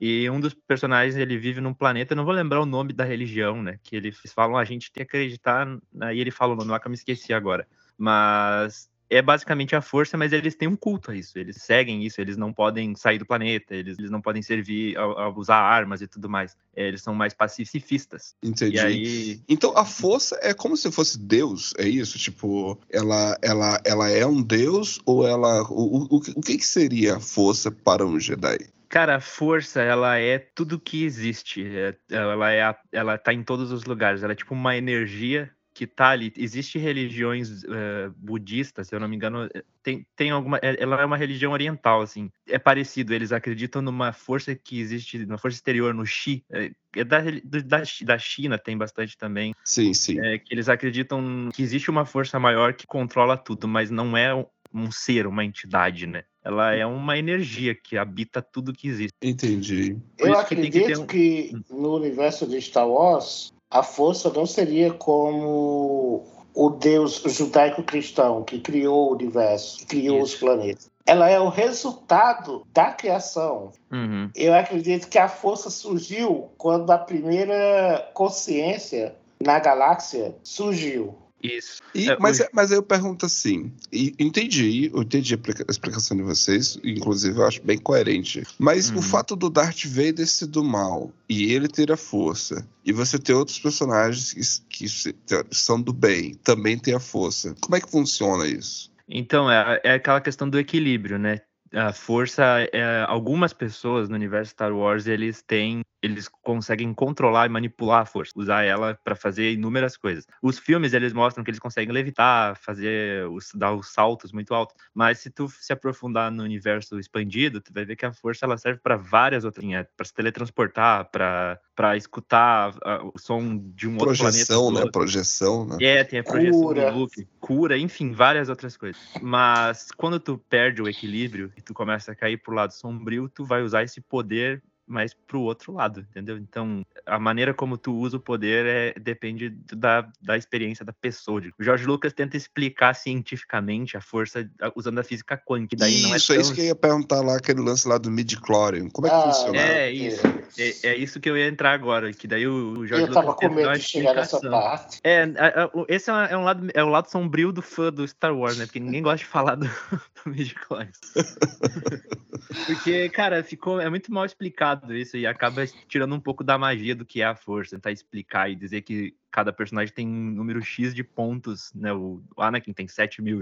[0.00, 3.04] E um dos personagens, ele vive num planeta, eu não vou lembrar o nome da
[3.04, 3.78] religião, né?
[3.82, 5.66] Que eles falam, a gente tem que acreditar.
[6.00, 7.66] Aí ele fala o nome lá que eu me esqueci agora.
[7.96, 11.36] Mas é basicamente a força, mas eles têm um culto a isso.
[11.36, 15.02] Eles seguem isso, eles não podem sair do planeta, eles, eles não podem servir a,
[15.02, 16.56] a usar armas e tudo mais.
[16.74, 18.36] É, eles são mais pacifistas.
[18.42, 18.78] entendi.
[18.78, 22.18] Aí, Então a força é como se fosse Deus, é isso?
[22.18, 25.62] Tipo, ela, ela, ela é um Deus ou ela.
[25.64, 28.58] O, o, o que que seria a força para um Jedi?
[28.88, 31.64] Cara, a força, ela é tudo que existe.
[31.64, 34.22] É- ela é ela tá em todos os lugares.
[34.22, 36.30] Ela é tipo uma energia que tá ali.
[36.36, 39.48] Existem religiões uh, budistas, se eu não me engano,
[39.82, 40.58] tem, tem alguma.
[40.58, 42.30] Ela é uma religião oriental, assim.
[42.46, 46.44] É parecido, eles acreditam numa força que existe, numa força exterior no Xi.
[46.50, 46.70] É,
[47.02, 47.22] da,
[47.64, 49.54] da, da China tem bastante também.
[49.64, 50.20] Sim, sim.
[50.20, 54.34] É, que eles acreditam que existe uma força maior que controla tudo, mas não é
[54.74, 56.24] um ser, uma entidade, né?
[56.44, 59.16] Ela é uma energia que habita tudo que existe.
[59.22, 59.96] Entendi.
[60.18, 66.70] Eu acredito que, que, no universo de Star Wars, a força não seria como o
[66.70, 70.34] Deus judaico-cristão que criou o universo, que criou Isso.
[70.34, 70.90] os planetas.
[71.06, 73.72] Ela é o resultado da criação.
[73.90, 74.30] Uhum.
[74.34, 81.14] Eu acredito que a força surgiu quando a primeira consciência na galáxia surgiu.
[81.42, 81.80] Isso.
[81.94, 82.48] E, é, mas, hoje...
[82.52, 83.72] mas aí eu pergunto assim,
[84.18, 88.42] entendi, eu entendi a explicação de vocês, inclusive eu acho bem coerente.
[88.58, 88.98] Mas uhum.
[88.98, 93.18] o fato do Darth Vader ser do mal e ele ter a força, e você
[93.18, 97.54] ter outros personagens que, que são do bem, também ter a força.
[97.60, 98.90] Como é que funciona isso?
[99.08, 101.40] Então, é, é aquela questão do equilíbrio, né?
[101.72, 107.48] A força, é, algumas pessoas no universo Star Wars, eles têm eles conseguem controlar e
[107.48, 110.26] manipular a força, usar ela para fazer inúmeras coisas.
[110.42, 114.74] Os filmes eles mostram que eles conseguem levitar, fazer os, dar os saltos muito altos,
[114.94, 118.56] mas se tu se aprofundar no universo expandido, tu vai ver que a força ela
[118.56, 119.64] serve para várias outras,
[119.96, 122.74] para se teletransportar, para para escutar
[123.14, 124.84] o som de um projeção, outro planeta.
[124.84, 124.92] Né?
[124.92, 125.78] Projeção, né?
[125.80, 126.92] É, tem a projeção cura.
[126.92, 129.00] do Luke, cura, enfim, várias outras coisas.
[129.22, 133.46] Mas quando tu perde o equilíbrio e tu começa a cair pro lado sombrio, tu
[133.46, 136.36] vai usar esse poder mas pro outro lado, entendeu?
[136.36, 141.40] Então, a maneira como tu usa o poder é, depende da, da experiência da pessoa.
[141.58, 145.76] O Jorge Lucas tenta explicar cientificamente a força usando a física quântica.
[145.76, 146.36] Daí isso, não é, tão...
[146.36, 148.88] é isso que eu ia perguntar lá, aquele lance lá do midi-chlorian.
[148.90, 149.58] Como é que ah, funciona?
[149.58, 150.26] É isso.
[150.58, 153.34] É, é, isso que eu ia entrar agora, que daí o, Jorge eu Lucas tava
[153.34, 154.98] com medo de chegar nessa parte.
[155.04, 157.92] É, a, a, esse é, uma, é, um lado, é o lado sombrio do fã
[157.92, 158.66] do Star Wars, né?
[158.66, 159.66] Porque ninguém gosta de falar do,
[160.24, 160.90] do midi-chlorian.
[162.66, 166.94] Porque, cara, ficou, é muito mal explicado isso e acaba tirando um pouco da magia
[166.94, 170.60] do que é a força, tentar explicar e dizer que cada personagem tem um número
[170.62, 171.92] X de pontos, né?
[171.92, 173.40] O Anakin tem 7 mil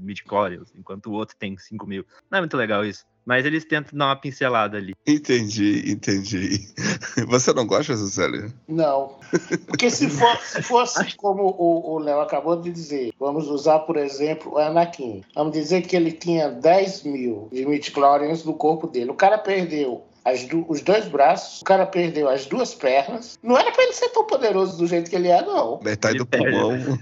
[0.00, 2.04] midichlorians, enquanto o outro tem 5 mil.
[2.30, 3.06] Não é muito legal isso.
[3.24, 4.94] Mas eles tentam dar uma pincelada ali.
[5.06, 6.66] Entendi, entendi.
[7.28, 8.50] Você não gosta, Cecília?
[8.66, 9.18] Não.
[9.66, 14.54] Porque se, for, se fosse como o Léo acabou de dizer, vamos usar, por exemplo,
[14.54, 15.22] o Anakin.
[15.34, 19.10] Vamos dizer que ele tinha 10 mil de midichlorians no corpo dele.
[19.10, 20.07] O cara perdeu
[20.44, 23.38] do, os dois braços, o cara perdeu as duas pernas.
[23.42, 25.80] Não era pra ele ser tão poderoso do jeito que ele é, não.
[25.82, 26.98] Metade ele do pulmão.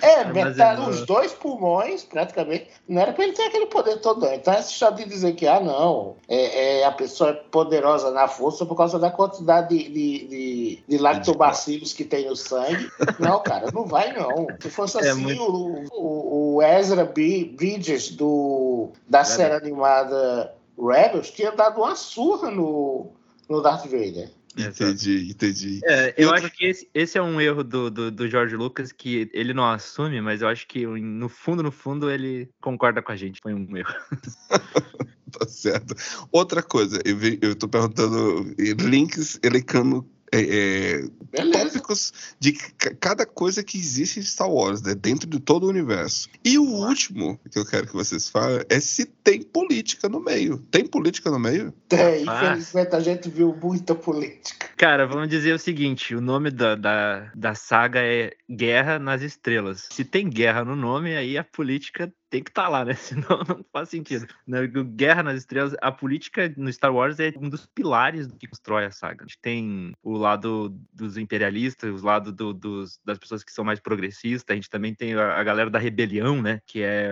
[0.00, 2.68] É, metade, os dois pulmões, praticamente.
[2.88, 4.32] Não era pra ele ter aquele poder todo, não.
[4.32, 8.28] Então, essa história de dizer que, ah, não, é, é, a pessoa é poderosa na
[8.28, 12.90] força por causa da quantidade de, de, de, de lactobacilos que tem no sangue.
[13.18, 14.46] Não, cara, não vai, não.
[14.60, 15.42] Se fosse é assim, muito...
[15.42, 17.52] o, o, o Ezra B.
[17.56, 23.12] Bridges do, da série animada Rebels tinha dado uma surra no,
[23.48, 24.30] no Darth Vader.
[24.56, 25.80] Entendi, entendi.
[25.84, 29.30] É, eu acho que esse, esse, é um erro do, do, do George Lucas que
[29.32, 33.16] ele não assume, mas eu acho que no fundo, no fundo, ele concorda com a
[33.16, 33.40] gente.
[33.40, 33.94] Foi um erro.
[35.30, 35.94] tá certo.
[36.32, 43.62] Outra coisa, eu, vi, eu tô perguntando links elencando é, é, tópicos de cada coisa
[43.62, 46.28] que existe em Star Wars, né, dentro de todo o universo.
[46.44, 50.58] E o último que eu quero que vocês falem é se tem política no meio.
[50.70, 51.72] Tem política no meio?
[51.88, 52.42] Tem, ah.
[52.44, 54.68] infelizmente a gente viu muita política.
[54.76, 59.88] Cara, vamos dizer o seguinte: o nome da, da, da saga é Guerra nas Estrelas.
[59.90, 62.94] Se tem guerra no nome, aí a política tem que estar tá lá, né?
[62.98, 64.26] Senão não faz sentido.
[64.46, 68.46] Na Guerra nas Estrelas, a política no Star Wars é um dos pilares do que
[68.46, 69.24] constrói a saga.
[69.24, 73.64] A gente tem o lado dos imperialistas, o lado do, dos, das pessoas que são
[73.64, 74.52] mais progressistas.
[74.52, 76.60] A gente também tem a, a galera da rebelião, né?
[76.66, 77.08] Que é,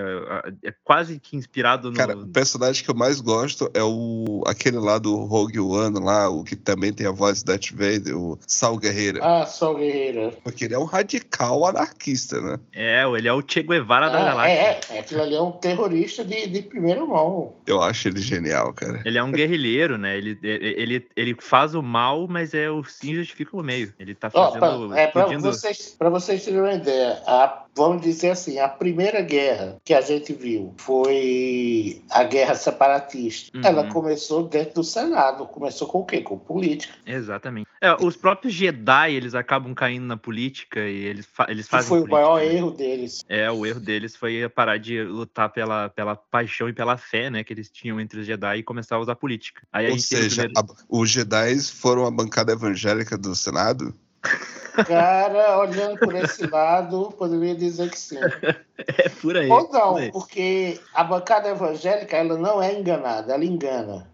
[0.64, 1.96] é, quase que inspirado no.
[1.96, 6.28] Cara, o personagem que eu mais gosto é o aquele lá do Rogue One, lá,
[6.28, 9.20] o que também tem a voz do Darth Vader, o Sal Guerreira.
[9.22, 10.32] Ah, Sal Guerreira.
[10.42, 12.58] Porque ele é um radical anarquista, né?
[12.72, 14.52] É, ele é o Che Guevara ah, da galáxia.
[14.52, 17.54] É, é, aquilo ali é um terrorista de, de primeira mão.
[17.66, 19.00] Eu acho ele genial, cara.
[19.04, 20.18] Ele é um guerrilheiro, né?
[20.18, 23.94] Ele, ele, ele faz o mal, mas é o sim justifica o meio.
[23.98, 24.56] Ele tá fazendo.
[24.56, 28.68] Oh, pra, é, pra vocês, pra vocês terem uma ideia, a, vamos dizer assim, a
[28.68, 33.56] primeira guerra que a gente viu foi a guerra separatista.
[33.56, 33.64] Uhum.
[33.64, 35.46] Ela começou dentro do Senado.
[35.46, 36.22] Começou com o quê?
[36.22, 36.94] Com política.
[37.04, 37.68] Exatamente.
[37.80, 41.84] É, os próprios Jedi, eles acabam caindo na política e eles, fa eles fazem.
[41.84, 42.54] Que foi política, o maior né?
[42.54, 43.24] erro deles.
[43.28, 47.44] É, o erro deles foi parar de lutar pela, pela paixão e pela fé, né,
[47.44, 49.62] que eles tinham entre os Jedi e começar a usar política.
[49.70, 50.52] Aí Ou seja, primeiro...
[50.56, 53.94] a, os Jedi foram a bancada evangélica do Senado?
[54.86, 58.16] Cara, olhando por esse lado, poderia dizer que sim.
[58.98, 59.48] É por aí.
[59.48, 64.06] Ou não, por porque a bancada evangélica ela não é enganada, ela engana.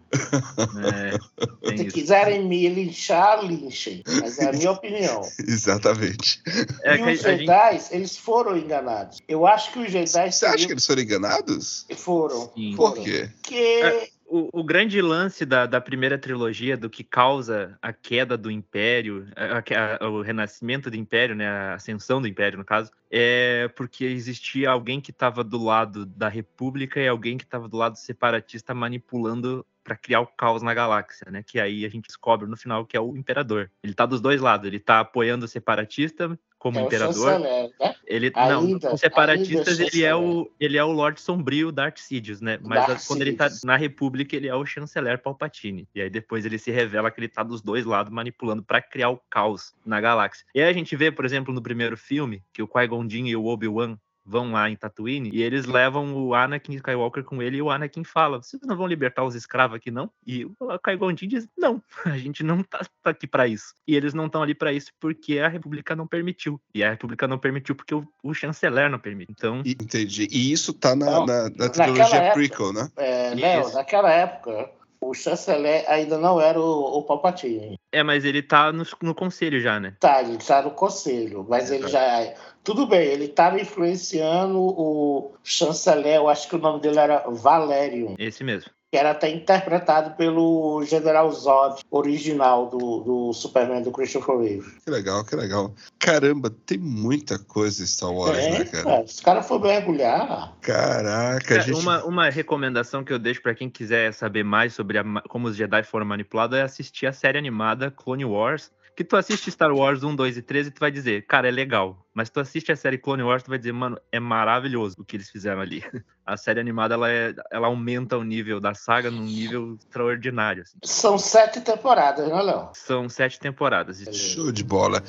[1.63, 1.93] É, Se isso.
[1.93, 4.01] quiserem me linchar, linchem.
[4.21, 5.21] Mas é a minha opinião.
[5.45, 6.41] Exatamente.
[6.83, 9.17] É e os a gente- Jedi, eles foram enganados.
[9.27, 11.85] Eu acho que os Jedi Você acha seriam- que eles foram enganados?
[11.97, 12.51] foram.
[12.55, 12.73] Sim.
[12.77, 13.03] Por foram.
[13.03, 13.29] quê?
[13.41, 19.27] Porque O, grande lance da, da primeira trilogia, do que causa a queda do Império,
[19.35, 24.03] a- a- o renascimento do Império, né, a ascensão do Império, no caso, é porque
[24.05, 28.73] existia alguém que estava do lado da República e alguém que estava do lado separatista
[28.73, 31.43] manipulando para criar o caos na galáxia, né?
[31.45, 33.69] Que aí a gente descobre no final que é o Imperador.
[33.83, 37.69] Ele tá dos dois lados, ele tá apoiando o separatista como é imperador, né?
[38.07, 42.39] ele Ainda- não, ainda separatistas ele é o ele é o Lorde Sombrio Darth Sidious,
[42.39, 42.57] né?
[42.61, 43.65] Mas Darth quando ele tá Sidious.
[43.65, 45.85] na República ele é o chanceler Palpatine.
[45.93, 49.09] E aí depois ele se revela que ele tá dos dois lados manipulando pra criar
[49.09, 50.45] o caos na galáxia.
[50.55, 53.35] E aí a gente vê, por exemplo, no primeiro filme, que o Qui-Gon Jinn e
[53.35, 57.61] o Obi-Wan vão lá em Tatooine e eles levam o Anakin Skywalker com ele e
[57.61, 61.47] o Anakin fala: "Vocês não vão libertar os escravos aqui não?" E o Qui-Gon diz:
[61.57, 63.73] "Não, a gente não tá, tá aqui pra isso".
[63.87, 66.59] E eles não estão ali pra isso porque a República não permitiu.
[66.73, 69.31] E a República não permitiu porque o, o chanceler não permite.
[69.31, 70.27] Então, Entendi.
[70.31, 72.89] E isso tá na, na, na naquela trilogia época- prequel, né?
[72.95, 74.71] É, Léo, naquela época,
[75.09, 77.77] o chanceler ainda não era o, o Palpatine.
[77.91, 79.95] é, mas ele tá no, no conselho já, né?
[79.99, 82.33] Tá, ele está no conselho, mas ele já.
[82.63, 88.15] Tudo bem, ele estava influenciando o chanceler, eu acho que o nome dele era Valerium,
[88.17, 88.71] Esse mesmo.
[88.93, 94.71] Que era até interpretado pelo General Zod, original do, do Superman do Christopher Reeve.
[94.85, 95.73] Que legal, que legal.
[95.97, 99.01] Caramba, tem muita coisa em Star Wars, é, né, cara?
[99.01, 100.53] os caras foram mergulhar.
[100.61, 101.79] Caraca, a É, gente.
[101.79, 105.55] uma, uma recomendação que eu deixo pra quem quiser saber mais sobre a como os
[105.55, 108.69] Jedi foram manipulados é assistir a série animada Clone Wars.
[108.95, 111.51] Que tu assiste Star Wars 1, 2 e 3 e tu vai dizer, cara, é
[111.51, 112.05] legal.
[112.13, 115.15] Mas tu assiste a série Clone Wars, tu vai dizer, mano, é maravilhoso o que
[115.17, 115.83] eles fizeram ali.
[116.25, 120.61] A série animada, ela, é- ela aumenta o nível da saga num nível extraordinário.
[120.63, 120.77] assim.
[120.83, 122.69] São sete temporadas, né, Léo?
[122.73, 123.99] São sete temporadas.
[124.15, 125.03] Show de bola.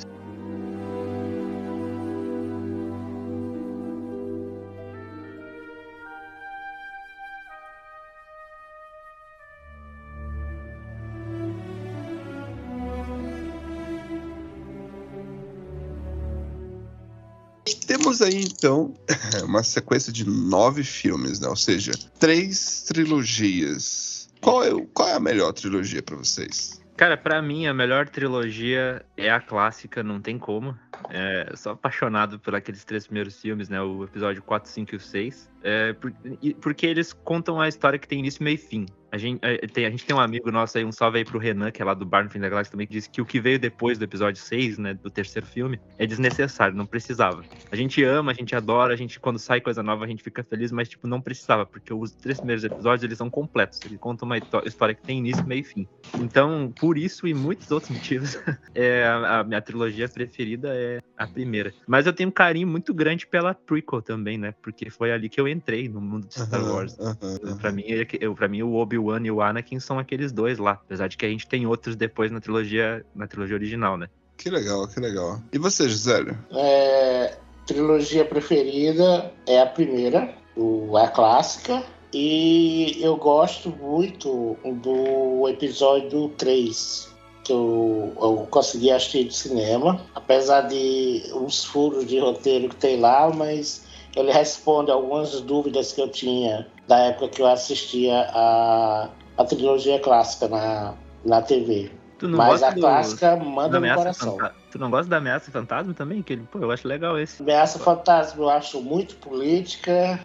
[18.05, 18.93] Temos aí então
[19.43, 21.47] uma sequência de nove filmes, né?
[21.47, 24.29] Ou seja, três trilogias.
[24.39, 26.79] Qual é, qual é a melhor trilogia pra vocês?
[26.95, 30.77] Cara, pra mim a melhor trilogia é a clássica, não tem como.
[31.09, 33.81] É, sou apaixonado por aqueles três primeiros filmes, né?
[33.81, 35.49] O episódio 4, 5 e o 6.
[35.67, 36.13] É, por-
[36.61, 38.85] porque eles contam a história que tem início, meio e fim.
[39.11, 41.39] A gente, é, tem, a gente tem um amigo nosso aí, um salve aí pro
[41.39, 43.25] Renan, que é lá do Bar no Fim da Galáxia também, que disse que o
[43.25, 44.93] que veio depois do episódio 6, né?
[44.93, 47.43] Do terceiro filme, é desnecessário, não precisava.
[47.71, 50.43] A gente ama, a gente adora, a gente, quando sai coisa nova, a gente fica
[50.43, 53.79] feliz, mas, tipo, não precisava, porque os três primeiros episódios, eles são completos.
[53.85, 55.87] Eles contam uma histó- história que tem início, meio e fim.
[56.19, 58.37] Então, por isso e muitos outros motivos,
[58.75, 61.73] é, a, a minha trilogia preferida é a primeira.
[61.87, 64.53] Mas eu tenho um carinho muito grande pela prequel também, né?
[64.61, 66.97] Porque foi ali que eu entrei no mundo de Star Wars.
[66.99, 67.57] aham.
[67.57, 70.73] Pra mim, é eu, pra mim, o Obi-Wan e o Anakin são aqueles dois lá.
[70.73, 74.07] Apesar de que a gente tem outros depois na trilogia, na trilogia original, né?
[74.37, 75.41] Que legal, que legal.
[75.51, 76.37] E você, Gisele?
[76.51, 81.83] É, trilogia preferida é a primeira, o, a clássica.
[82.13, 87.09] E eu gosto muito do episódio 3,
[87.43, 90.01] que eu, eu consegui assistir de cinema.
[90.13, 93.83] Apesar de uns furos de roteiro que tem lá, mas
[94.15, 99.99] ele responde algumas dúvidas que eu tinha da época que eu assistia a, a trilogia
[99.99, 100.93] clássica na,
[101.25, 101.91] na TV.
[102.21, 104.37] Mas a do- clássica da manda no coração.
[104.75, 106.21] Tu não gosta da ameaça fantasma também?
[106.21, 107.41] Que ele, pô, eu acho legal esse.
[107.41, 110.19] Ameaça Fantasma eu acho muito política.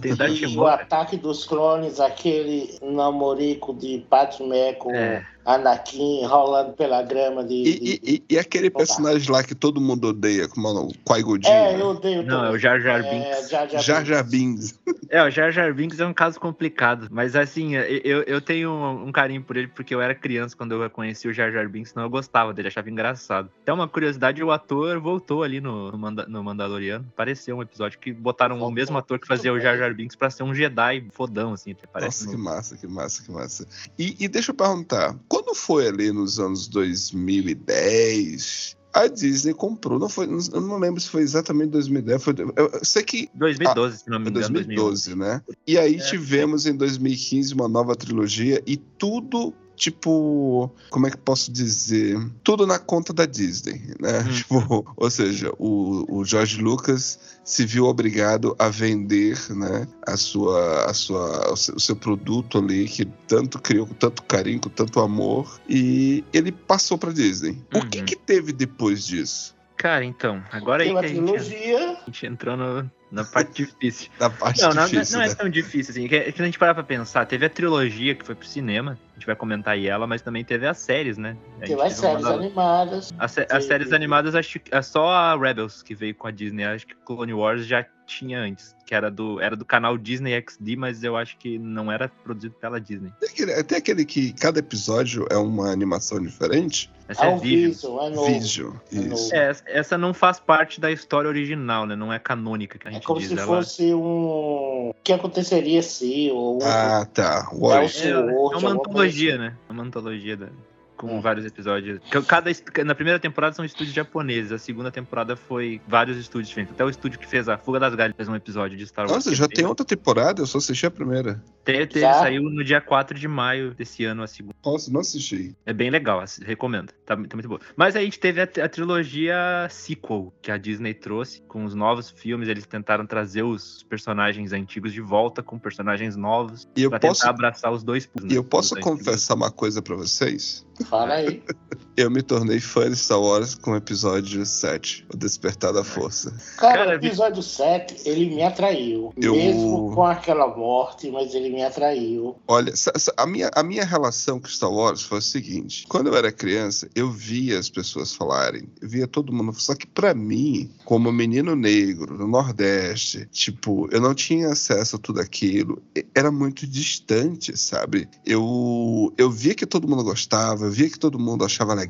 [0.00, 0.12] Tem
[0.52, 5.24] E o ataque dos clones, aquele namorico de Padmé com É.
[5.44, 7.54] Anakin rolando pela grama de.
[7.54, 8.78] E, de- e- e- e aquele Opa.
[8.78, 11.80] personagem lá que todo mundo odeia, como é o Qui-Gon Jinn, É, né?
[11.82, 12.50] eu odeio Não, também.
[12.50, 13.50] é o Jar Jar É, Binks.
[13.50, 14.78] Jar Jar, Jar Jar Binks.
[15.08, 19.12] É, o Jar Jar Binks é um caso complicado, mas assim, eu, eu tenho um,
[19.12, 22.10] carinho por ele porque eu era criança quando eu conheci o Jar Jar Binks, eu
[22.10, 23.48] gostava dele, achava engraçado.
[23.62, 27.98] Até uma curiosidade, o ator voltou ali no, no, Manda- no Mandaloriano, pareceu um episódio
[27.98, 29.78] que botaram o mesmo ator que fazia o Jar.
[29.78, 32.26] Jar Binks pra ser um Jedi fodão, assim, parece.
[32.26, 33.66] Nossa, que no- massa, que massa, que massa.
[33.98, 40.10] E, e deixa eu perguntar, quando foi ali nos anos 2010, a Disney comprou, não
[40.10, 44.18] foi, eu não lembro se foi exatamente 2010, foi, eu, sei que 2012, se não
[44.18, 45.14] me engano, 2012.
[45.14, 45.40] 2012, né?
[45.66, 51.16] E aí É, tivemos em 2015 uma nova trilogia e tudo tipo, como é que
[51.18, 52.18] posso dizer?
[52.42, 54.20] Tudo na conta da Disney, né?
[54.20, 54.32] Hum.
[54.46, 60.84] Tipo, ou seja, o, o George Lucas se viu obrigado a vender, né, a sua,
[60.84, 65.60] a sua, o seu, produto ali que tanto criou com tanto carinho, com tanto amor,
[65.68, 67.52] e ele passou para Disney.
[67.72, 67.80] Uhum.
[67.80, 68.04] O que uhum.
[68.04, 69.54] que teve depois disso?
[69.76, 74.10] Cara, então, agora aí que a gente, a gente entrou no, na parte difícil.
[74.18, 75.18] Na parte não, difícil.
[75.18, 75.34] Não, não, é né?
[75.34, 76.08] tão difícil assim.
[76.08, 79.14] Que, que a gente parar pra pensar, teve a trilogia que foi pro cinema, a
[79.14, 81.36] gente vai comentar aí ela, mas também teve as séries, né?
[81.60, 83.14] Teve as séries animadas.
[83.18, 86.64] As, as séries animadas, acho que é só a Rebels que veio com a Disney.
[86.64, 90.76] Acho que Clone Wars já tinha antes, que era do, era do canal Disney XD,
[90.76, 93.12] mas eu acho que não era produzido pela Disney.
[93.18, 96.90] Tem aquele, tem aquele que cada episódio é uma animação diferente?
[97.08, 98.00] Essa é, é Vision.
[98.00, 98.32] É novo.
[98.32, 99.34] Vision, é isso.
[99.34, 101.94] É, essa não faz parte da história original, né?
[101.94, 103.28] Não é canônica que a é gente é como diz.
[103.28, 103.46] se ela...
[103.46, 104.90] fosse um...
[104.90, 106.30] O que aconteceria se...
[106.32, 106.58] Ou...
[106.62, 107.48] Ah, tá.
[107.52, 109.42] É, é, uma antologia, assim.
[109.42, 109.56] né?
[109.68, 110.48] É uma antologia da
[110.96, 112.00] com vários episódios.
[112.26, 112.50] Cada,
[112.84, 116.74] na primeira temporada são estúdios japoneses, a segunda temporada foi vários estúdios diferentes.
[116.74, 119.12] Até o estúdio que fez a Fuga das Galhas fez um episódio de Star Wars.
[119.12, 120.42] Nossa, já tem outra temporada?
[120.42, 121.42] Eu só assisti a primeira.
[121.66, 124.54] Teve, teve saiu no dia 4 de maio desse ano a segunda.
[124.64, 125.52] Nossa, não assisti.
[125.66, 126.92] É bem legal, recomendo.
[127.04, 127.60] Tá, tá muito boa.
[127.74, 131.74] Mas aí a gente teve a, a, trilogia sequel que a Disney trouxe com os
[131.74, 132.48] novos filmes.
[132.48, 137.22] Eles tentaram trazer os personagens antigos de volta com personagens novos e eu pra posso...
[137.22, 138.08] tentar abraçar os dois.
[138.30, 140.64] E eu posso confessar uma coisa para vocês?
[140.88, 141.42] Fala aí.
[141.96, 146.30] Eu me tornei fã de Star Wars com o episódio 7, O Despertar da Força.
[146.58, 149.14] Cara, o episódio 7, ele me atraiu.
[149.16, 149.34] Eu...
[149.34, 152.36] Mesmo com aquela morte, mas ele me atraiu.
[152.46, 152.74] Olha,
[153.16, 156.86] a minha, a minha relação com Star Wars foi o seguinte: quando eu era criança,
[156.94, 159.54] eu via as pessoas falarem, eu via todo mundo.
[159.58, 164.98] Só que para mim, como menino negro no Nordeste, tipo, eu não tinha acesso a
[164.98, 165.82] tudo aquilo.
[166.14, 168.06] Era muito distante, sabe?
[168.26, 171.85] Eu, eu via que todo mundo gostava, eu via que todo mundo achava legal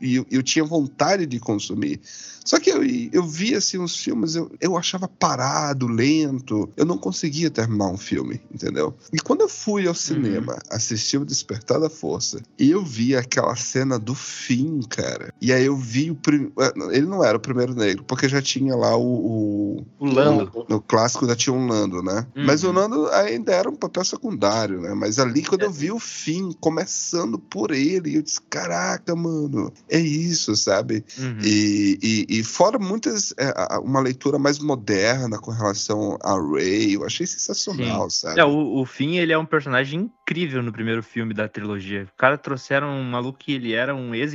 [0.00, 2.00] e eu, eu tinha vontade de consumir.
[2.46, 2.82] Só que eu,
[3.12, 6.70] eu via assim os filmes, eu, eu achava parado, lento.
[6.76, 8.94] Eu não conseguia terminar um filme, entendeu?
[9.12, 10.58] E quando eu fui ao cinema uhum.
[10.70, 15.34] assistir O Despertar da Força, eu vi aquela cena do fim, cara.
[15.40, 16.52] E aí eu vi o primeiro.
[16.60, 19.16] É, ele não era o primeiro negro, porque já tinha lá o.
[19.26, 20.66] O, o Lando.
[20.68, 22.26] No, clássico já tinha um Lando, né?
[22.36, 22.46] Uhum.
[22.46, 24.94] Mas o Lando ainda era um papel secundário, né?
[24.94, 25.66] Mas ali, quando é.
[25.66, 31.04] eu vi o fim, começando por ele, eu disse: caraca, mano, é isso, sabe?
[31.18, 31.38] Uhum.
[31.42, 33.32] E, e, e fora muitas.
[33.38, 38.20] É, uma leitura mais moderna com relação a Ray, eu achei sensacional, Sim.
[38.20, 38.40] sabe?
[38.40, 42.08] É, o, o Finn, ele é um personagem incrível no primeiro filme da trilogia.
[42.12, 44.32] O cara trouxeram um maluco que ele era um ex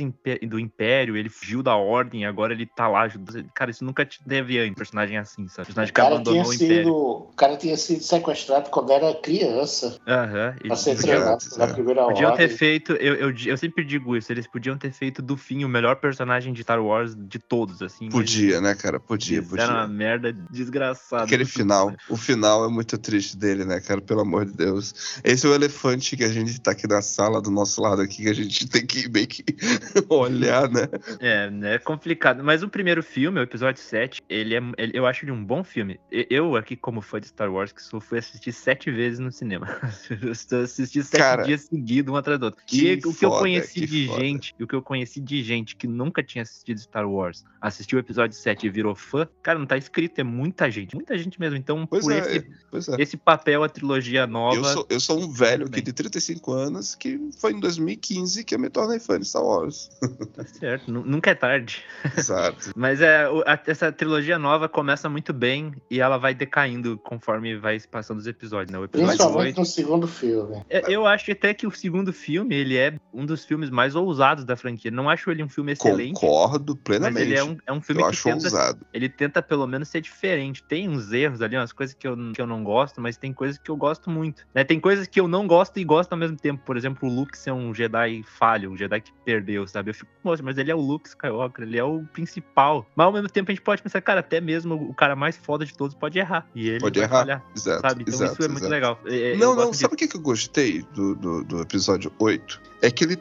[0.48, 3.46] do Império, ele fugiu da Ordem, agora ele tá lá ajudando.
[3.54, 5.66] Cara, isso nunca teve um personagem assim, sabe?
[5.66, 6.94] personagem o que abandonou o Império.
[6.94, 9.98] o cara tinha sido sequestrado quando era criança.
[10.08, 10.54] Aham.
[10.62, 10.68] Uhum.
[10.68, 12.48] Pra ser treinado na primeira Podiam Ordem.
[12.48, 15.68] ter feito, eu, eu, eu sempre digo isso, eles podiam ter feito do Finn o
[15.68, 18.08] melhor personagem de Star Wars de todos, assim.
[18.08, 18.98] Podia, né, cara?
[18.98, 19.64] Podia, podia.
[19.64, 21.24] Era uma merda desgraçada.
[21.24, 24.00] Aquele final, o final é muito triste dele, né, cara?
[24.00, 25.20] Pelo amor de Deus.
[25.22, 25.81] Esse é o elefante
[26.16, 28.86] que a gente tá aqui na sala do nosso lado aqui, que a gente tem
[28.86, 29.44] que meio que
[30.08, 30.88] olhar, né?
[31.20, 32.42] É, né, é complicado.
[32.42, 35.64] Mas o primeiro filme, o episódio 7, ele é, ele, eu acho ele um bom
[35.64, 35.98] filme.
[36.10, 39.66] Eu, aqui, como fã de Star Wars, que sou, fui assistir sete vezes no cinema.
[40.62, 42.62] assisti sete cara, dias seguidos, um atrás do outro.
[42.72, 44.20] E o que eu conheci de foda.
[44.20, 48.00] gente, o que eu conheci de gente que nunca tinha assistido Star Wars, assistiu o
[48.00, 51.56] episódio 7 e virou fã, cara, não tá escrito, é muita gente, muita gente mesmo.
[51.56, 53.02] Então, pois por é, esse, é.
[53.02, 54.56] esse papel, a trilogia nova.
[54.56, 58.58] Eu sou, eu sou um velho de 35 anos que foi em 2015 que eu
[58.58, 59.90] me tornei fã de Star Wars.
[60.32, 61.82] Tá certo, nunca é tarde.
[62.16, 62.70] Exato.
[62.74, 63.26] Mas é,
[63.66, 68.72] essa trilogia nova começa muito bem e ela vai decaindo conforme vai passando os episódios,
[68.72, 68.78] né?
[68.78, 70.64] O episódio Principalmente 8, no segundo filme.
[70.70, 74.44] É, eu acho até que o segundo filme, ele é um dos filmes mais ousados
[74.44, 74.90] da franquia.
[74.90, 76.14] Não acho ele um filme excelente.
[76.14, 77.14] Concordo plenamente.
[77.14, 78.86] Mas ele é um, é um filme eu que tenta, ousado.
[78.92, 80.62] ele tenta pelo menos ser diferente.
[80.62, 83.58] Tem uns erros ali, umas coisas que eu, que eu não gosto, mas tem coisas
[83.58, 84.46] que eu gosto muito.
[84.54, 84.64] Né?
[84.64, 86.62] Tem coisas que eu não gosto e gosto ao mesmo tempo.
[86.64, 89.90] Por exemplo, o Luke ser um Jedi falho, um Jedi que perdeu, sabe?
[89.90, 92.86] Eu fico, moça, mas ele é o Luke Skywalker, ele é o principal.
[92.94, 95.64] Mas ao mesmo tempo a gente pode pensar, cara, até mesmo o cara mais foda
[95.64, 96.46] de todos pode errar.
[96.54, 97.20] E ele pode errar.
[97.20, 98.02] Falhar, exato, sabe?
[98.02, 98.98] Então exato, isso é muito legal.
[99.06, 102.60] É, não, não, sabe o que, eu gostei do, do, do episódio 8?
[102.82, 103.16] É que ele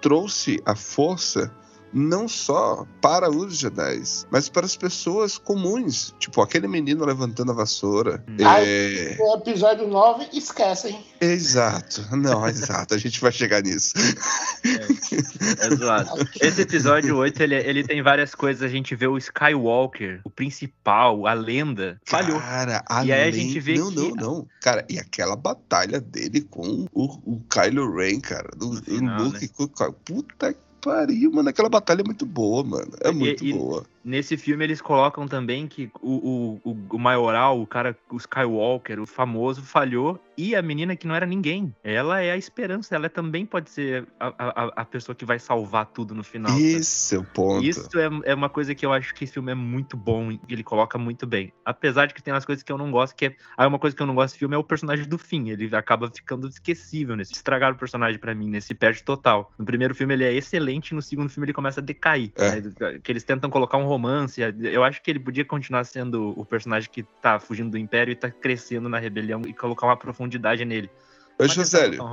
[0.00, 1.52] trouxe a força
[1.92, 6.14] não só para os Jedi, mas para as pessoas comuns.
[6.18, 8.24] Tipo, aquele menino levantando a vassoura.
[8.28, 8.36] Hum.
[8.40, 9.16] É...
[9.18, 11.04] no episódio 9, esquecem.
[11.20, 12.04] Exato.
[12.16, 12.94] Não, exato.
[12.94, 13.94] A gente vai chegar nisso.
[14.64, 16.28] É, é zoado.
[16.40, 18.62] Esse episódio 8, ele, ele tem várias coisas.
[18.62, 22.38] A gente vê o Skywalker, o principal, a lenda, falhou.
[22.40, 23.96] Cara, a e aí a gente vê não, que...
[23.96, 28.50] Não, não, Cara, e aquela batalha dele com o, o Kylo Ren, cara.
[28.56, 29.40] Do, final, Luke.
[29.40, 29.94] Né?
[30.04, 31.48] Puta que pariu, mano.
[31.48, 32.92] Aquela batalha é muito boa, mano.
[33.00, 33.84] É muito e, boa.
[34.04, 39.06] Nesse filme eles colocam também que o, o, o, maioral, o cara, o Skywalker, o
[39.06, 41.74] famoso, falhou e a menina que não era ninguém.
[41.84, 45.84] Ela é a esperança, ela também pode ser a, a, a pessoa que vai salvar
[45.86, 46.58] tudo no final.
[46.58, 47.62] Isso o ponto.
[47.62, 50.40] Isso é, é uma coisa que eu acho que esse filme é muito bom e
[50.48, 51.52] ele coloca muito bem.
[51.62, 53.36] Apesar de que tem umas coisas que eu não gosto, que é.
[53.56, 55.50] Aí uma coisa que eu não gosto desse filme é o personagem do fim.
[55.50, 57.32] Ele acaba ficando esquecível nesse.
[57.32, 59.52] Estragaram o personagem para mim, nesse perde total.
[59.58, 62.32] No primeiro filme ele é excelente, no segundo filme ele começa a decair.
[62.36, 62.60] É.
[62.60, 62.98] Né?
[63.02, 64.40] Que eles tentam colocar um romance.
[64.40, 68.16] Eu acho que ele podia continuar sendo o personagem que tá fugindo do Império e
[68.16, 70.88] tá crescendo na rebelião e colocar uma profundidade nele.
[71.38, 72.04] Ô, Josélio,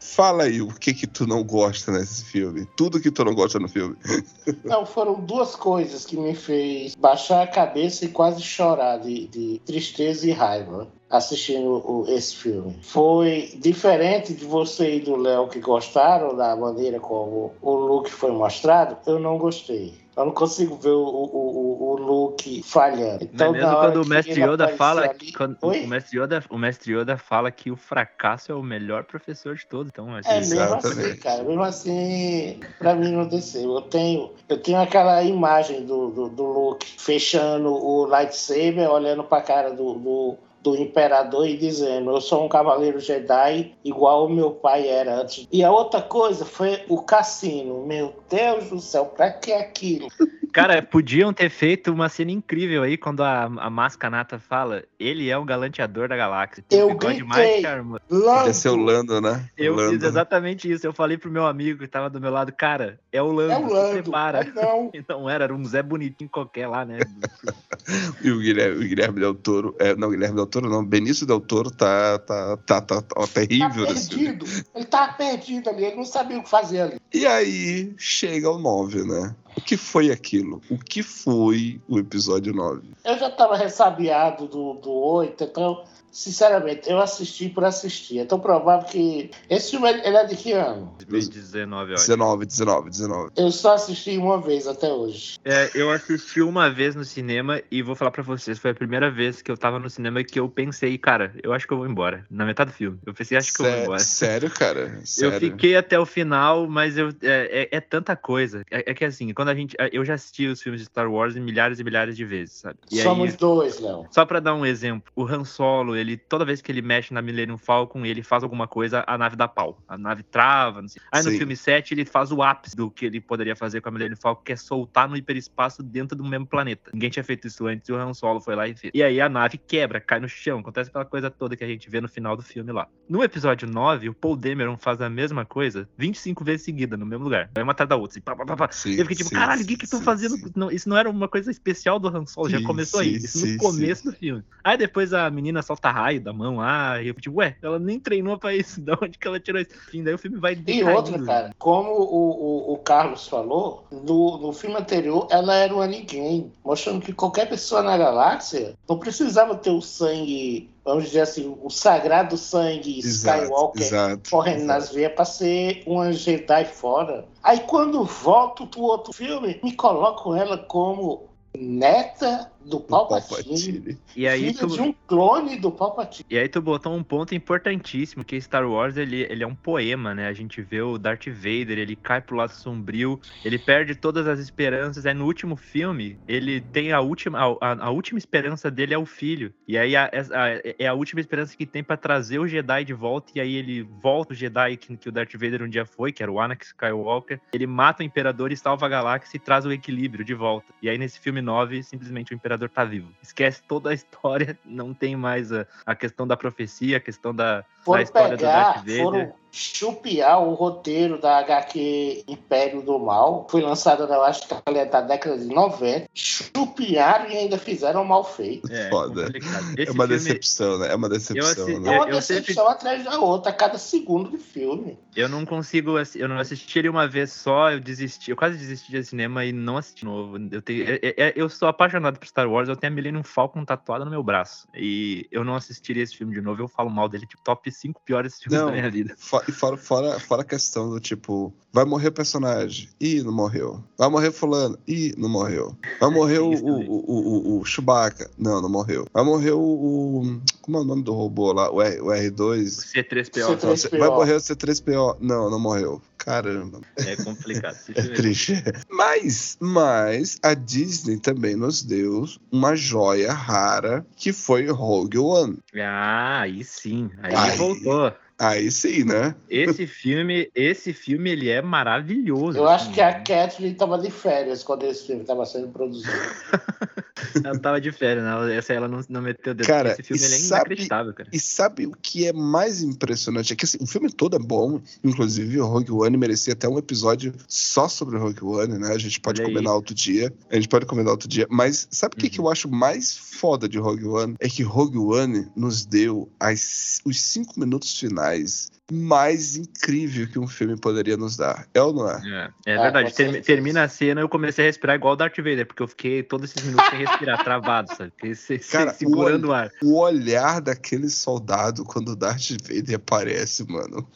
[0.00, 2.66] fala aí o que que tu não gosta nesse filme.
[2.76, 3.94] Tudo que tu não gosta no filme.
[4.64, 9.60] Não, foram duas coisas que me fez baixar a cabeça e quase chorar de, de
[9.66, 12.78] tristeza e raiva assistindo o, esse filme.
[12.80, 18.32] Foi diferente de você e do Léo que gostaram da maneira como o Luke foi
[18.32, 20.01] mostrado, eu não gostei.
[20.14, 23.24] Eu não consigo ver o, o, o, Luke falhando.
[23.24, 25.32] Então, Mas mesmo quando o mestre Yoda fala ali...
[25.32, 29.54] quando o mestre Yoda, o mestre Yoda fala que o fracasso é o melhor professor
[29.54, 31.42] de todos, então assim, é mesmo assim, cara.
[31.42, 33.74] Mesmo assim, para mim não desceu.
[33.74, 39.38] Eu tenho, eu tenho aquela imagem do, do, do Luke fechando o lightsaber, olhando para
[39.38, 44.30] a cara do, do do imperador e dizendo: Eu sou um cavaleiro Jedi igual o
[44.30, 45.46] meu pai era antes.
[45.50, 47.84] E a outra coisa foi o cassino.
[47.86, 50.08] Meu Deus do céu, pra que aquilo?
[50.52, 55.38] Cara, podiam ter feito uma cena incrível aí quando a, a Mascanata fala: ele é
[55.38, 56.62] um galanteador da galáxia.
[56.68, 59.48] Tem eu gritei, mais ser o Lando, né?
[59.56, 59.92] Eu Lando.
[59.92, 60.86] fiz exatamente isso.
[60.86, 63.58] Eu falei pro meu amigo que tava do meu lado, cara, é o Lando, é
[63.58, 63.96] o Lando.
[63.96, 64.52] se prepara.
[64.54, 64.90] Não.
[65.08, 66.98] não era, era um Zé Bonitinho qualquer lá, né?
[68.22, 71.40] e o Guilherme, o Guilherme Del Toro, é, não, Guilherme Del Toro não, Benício Del
[71.40, 73.86] Toro tá, tá, tá, tá, tá terrível.
[73.86, 74.46] Tá perdido.
[74.74, 77.00] Ele tá perdido ali, ele não sabia o que fazer ali.
[77.12, 79.34] E aí chega o 9, né?
[79.56, 80.60] O que foi aquilo?
[80.70, 82.88] O que foi o episódio 9?
[83.04, 88.20] Eu já estava ressabiado do, do 8, então sinceramente, eu assisti por assistir.
[88.20, 89.30] É tão provável que.
[89.48, 90.94] Esse filme ele é de que ano?
[91.08, 93.30] 2019, 19, 19, 19.
[93.36, 95.38] Eu só assisti uma vez até hoje.
[95.44, 99.10] É, eu assisti uma vez no cinema e vou falar pra vocês, foi a primeira
[99.10, 101.86] vez que eu tava no cinema que eu pensei, cara, eu acho que eu vou
[101.86, 102.24] embora.
[102.30, 102.98] Na metade do filme.
[103.06, 103.98] Eu pensei, acho que eu vou embora.
[103.98, 105.00] Sério, cara?
[105.04, 105.34] Sério?
[105.34, 108.62] Eu fiquei até o final, mas eu, é, é, é tanta coisa.
[108.70, 109.76] É, é, que assim, quando a gente.
[109.92, 112.78] Eu já assisti os filmes de Star Wars milhares e milhares de vezes, sabe?
[112.90, 114.06] E Somos aí, dois, Léo.
[114.10, 117.22] Só pra dar um exemplo, o Han Solo, ele toda vez que ele mexe na
[117.22, 119.78] Millennium Falcon, ele faz alguma coisa, a nave dá pau.
[119.88, 121.00] A nave trava, não sei.
[121.10, 121.30] Aí Sim.
[121.30, 124.16] no filme 7 ele faz o ápice do que ele poderia fazer com a Millennium
[124.16, 126.90] Falcon, que é soltar no hiperespaço dentro do mesmo planeta.
[126.92, 128.92] Ninguém tinha feito isso antes e o Han Solo foi lá e fez.
[128.94, 131.88] E aí a nave quebra, cai no chão, acontece aquela coisa toda que a gente
[131.88, 132.88] vê no final do filme lá.
[133.08, 137.24] No episódio 9, o Paul Dameron faz a mesma coisa 25 vezes seguida, no mesmo
[137.24, 137.50] lugar.
[137.54, 138.12] Vai uma atrás da outra.
[138.12, 140.36] Assim, pá, pá, pá, Sim, eu fiquei tipo, sim, caralho, o que que estão fazendo?
[140.56, 143.16] Não, isso não era uma coisa especial do Han Solo, já começou aí.
[143.16, 144.42] Isso no começo do filme.
[144.64, 148.00] Aí depois a menina solta raio da mão lá, e eu tipo, ué, ela nem
[148.00, 149.70] treinou pra isso, da onde que ela tirou isso?
[149.88, 150.90] Enfim, daí o filme vai decaindo.
[150.90, 155.74] E outra, cara, como o, o, o Carlos falou, no, no filme anterior ela era
[155.74, 161.20] uma ninguém, mostrando que qualquer pessoa na galáxia não precisava ter o sangue vamos dizer
[161.20, 164.80] assim, o sagrado sangue exato, Skywalker exato, correndo exato.
[164.80, 167.24] nas veias para ser uma Jedi fora.
[167.42, 173.98] Aí quando volto pro outro filme, me colocam ela como neta do Palpatine, Palpatine.
[174.16, 174.66] E aí tu...
[174.66, 176.26] de um clone do Palpatine.
[176.30, 180.14] E aí tu botou um ponto importantíssimo, que Star Wars, ele, ele é um poema,
[180.14, 180.28] né?
[180.28, 184.38] A gente vê o Darth Vader, ele cai pro lado sombrio, ele perde todas as
[184.38, 188.98] esperanças, aí no último filme, ele tem a última, a, a última esperança dele é
[188.98, 190.48] o filho, e aí a, a,
[190.78, 193.82] é a última esperança que tem para trazer o Jedi de volta, e aí ele
[193.82, 196.64] volta o Jedi que, que o Darth Vader um dia foi, que era o Anakin
[196.64, 200.72] Skywalker, ele mata o Imperador e salva a galáxia e traz o equilíbrio de volta.
[200.80, 203.08] E aí nesse filme 9, simplesmente o Imperador Imperador tá vivo.
[203.22, 207.64] Esquece toda a história, não tem mais a, a questão da profecia, a questão da,
[207.86, 209.02] da história pegar, do Darth Vader.
[209.02, 213.46] Foram, chupiar o roteiro da HQ Império do Mal.
[213.50, 216.08] Foi lançada, eu acho que é da década de 90.
[216.14, 218.72] Chupiaram e ainda fizeram mal feito.
[218.72, 219.30] É, Foda.
[219.76, 220.08] É uma filme...
[220.08, 220.90] decepção, né?
[220.90, 221.94] É uma decepção, eu, né?
[221.94, 222.72] É uma decepção sempre...
[222.72, 224.98] atrás da outra, a cada segundo de filme.
[225.14, 228.90] Eu não consigo, eu não assisti ele uma vez só, eu desisti, eu quase desisti
[228.90, 230.38] de cinema e não assisti de novo.
[230.50, 234.04] Eu, tenho, eu, eu sou apaixonado por Star Wars, eu tenho a Millennium Falcon tatuada
[234.04, 234.66] no meu braço.
[234.74, 238.00] E eu não assistiria esse filme de novo, eu falo mal dele, tipo, top 5
[238.04, 239.14] piores filmes não, da minha vida.
[239.48, 243.82] E fora, fora, fora a questão do tipo, vai morrer o personagem, e não morreu.
[243.96, 245.76] Vai morrer fulano, e não morreu.
[246.00, 249.06] Vai morrer o, o, o, o, Chewbacca, não, não morreu.
[249.12, 251.70] Vai morrer o, como é o nome do robô lá?
[251.70, 252.64] O, R, o R2?
[252.94, 253.56] C3PO.
[253.56, 253.98] C3PO.
[253.98, 256.00] Vai morrer o C3PO, não, não morreu.
[256.24, 256.80] Caramba.
[256.96, 257.76] É complicado.
[257.96, 258.54] é triste.
[258.88, 265.58] Mas, mas a Disney também nos deu uma joia rara que foi Rogue One.
[265.74, 267.10] Ah, aí sim.
[267.22, 268.12] Aí, aí voltou.
[268.42, 269.36] Aí sim, né?
[269.48, 272.58] Esse filme, esse filme, ele é maravilhoso.
[272.58, 276.10] Eu acho que a Kathleen estava de férias quando esse filme estava sendo produzido.
[277.44, 278.56] ela estava de férias, né?
[278.56, 279.66] Essa ela não, não meteu dedo.
[279.66, 281.28] Cara, esse filme é sabe, inacreditável, cara.
[281.32, 283.52] E sabe o que é mais impressionante?
[283.52, 286.78] É que assim, o filme todo é bom, inclusive o Rogue One merecia até um
[286.78, 288.92] episódio só sobre o Rogue One, né?
[288.92, 289.76] A gente pode Olha combinar aí.
[289.76, 290.32] outro dia.
[290.50, 291.46] A gente pode combinar outro dia.
[291.50, 292.22] Mas sabe o uhum.
[292.22, 294.36] que, que eu acho mais foda de Rogue One?
[294.40, 300.46] É que Rogue One nos deu as, os cinco minutos finais mais incrível que um
[300.46, 301.66] filme poderia nos dar.
[301.72, 302.50] É ou não é?
[302.66, 303.14] É, é ah, verdade.
[303.14, 305.88] Ter, termina a cena e eu comecei a respirar igual o Darth Vader, porque eu
[305.88, 308.34] fiquei todos esses minutos sem respirar, travado, sabe?
[308.34, 309.70] Se, Cara, segurando o, ar.
[309.82, 314.06] O olhar daquele soldado quando o Darth Vader aparece, mano.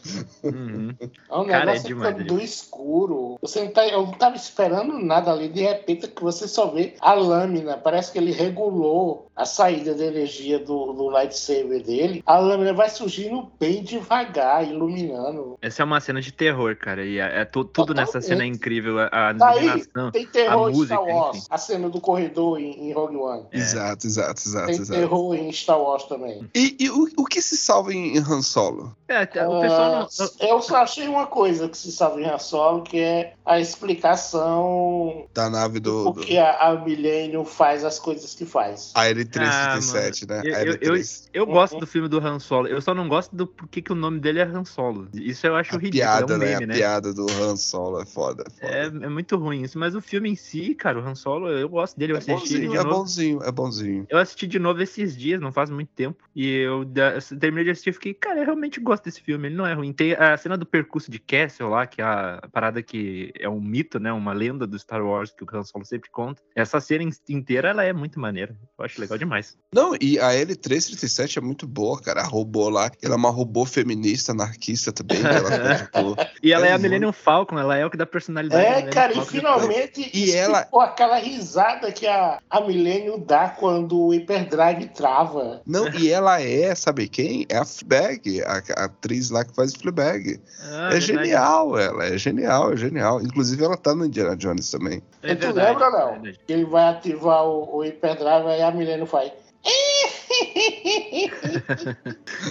[0.42, 0.94] Uhum.
[1.00, 3.38] É um Cara, é demais, é do escuro.
[3.40, 6.94] Você não tá, eu não tava esperando nada ali, de repente que você só vê
[7.00, 7.76] a lâmina.
[7.76, 12.22] Parece que ele regulou a saída de energia do, do lightsaber dele.
[12.26, 15.58] A lâmina vai surgindo bem devagar iluminando.
[15.60, 17.04] Essa é uma cena de terror, cara.
[17.04, 18.06] E é, é tudo Totalmente.
[18.06, 18.98] nessa cena é incrível.
[18.98, 21.46] A, a tá iluminação, tem terror a música, Star Wars, enfim.
[21.50, 23.46] a cena do corredor em, em Rogue One.
[23.52, 23.58] É.
[23.58, 24.66] Exato, exato, exato.
[24.66, 25.00] Tem exato.
[25.00, 26.48] terror em Star Wars também.
[26.54, 28.96] E, e o, o, que se salva em Han Solo?
[29.08, 30.00] É, o pessoal não...
[30.02, 30.06] Ah,
[30.40, 35.26] eu só achei uma coisa que se salva em Han Solo, que é a explicação
[35.32, 36.12] da nave do.
[36.12, 36.40] Porque do...
[36.40, 38.92] a, a Millennium faz as coisas que faz.
[38.94, 40.42] A L337, ah, né?
[40.44, 41.02] Eu, eu, eu,
[41.32, 42.66] eu, gosto do filme do Han Solo.
[42.66, 45.08] Eu só não gosto do porquê que o nome dele é Han Solo.
[45.14, 46.00] Isso eu acho a ridículo.
[46.00, 46.46] Piada, é um né?
[46.46, 46.74] meme, a né?
[46.74, 48.44] piada do Han Solo é foda.
[48.50, 48.72] foda.
[48.72, 49.78] É, é, muito ruim isso.
[49.78, 52.12] Mas o filme em si, cara, o Han Solo, eu gosto dele.
[52.12, 52.96] Eu é assisti bonzinho, ele de é novo.
[52.96, 54.06] bonzinho, é bonzinho.
[54.08, 56.24] Eu assisti de novo esses dias, não faz muito tempo.
[56.34, 59.48] E eu, eu terminei de assistir e fiquei, cara, eu realmente gosto desse filme.
[59.48, 59.92] Ele não é ruim.
[59.92, 63.60] Tem a cena do percurso de Castle lá, que é a parada que é um
[63.60, 64.12] mito, né?
[64.12, 66.42] Uma lenda do Star Wars que o Han Solo sempre conta.
[66.54, 68.56] Essa cena inteira, ela é muito maneira.
[68.78, 69.56] Eu acho legal demais.
[69.72, 72.22] Não, e a L337 é muito boa, cara.
[72.22, 75.18] A robô lá, ela é uma robô feminista, anarquista também.
[75.18, 78.06] Ela, tá, tipo, e ela é, é a Millennium Falcon, ela é o que dá
[78.06, 78.64] personalidade.
[78.64, 84.10] É, cara, e finalmente e ela aquela risada que a, a Millennium dá quando o
[84.10, 85.60] Hyperdrive trava.
[85.66, 87.46] Não, e ela é, sabe quem?
[87.48, 90.40] É a Fleabag, a, a atriz lá que faz Fleabag.
[90.62, 91.06] Ah, é verdade.
[91.06, 93.20] genial, ela é genial, é genial.
[93.20, 95.02] Inclusive ela tá no Indiana Jones também.
[95.22, 96.26] É tu lembra, não?
[96.26, 99.32] É ele vai ativar o, o Hyperdrive e a Millennium faz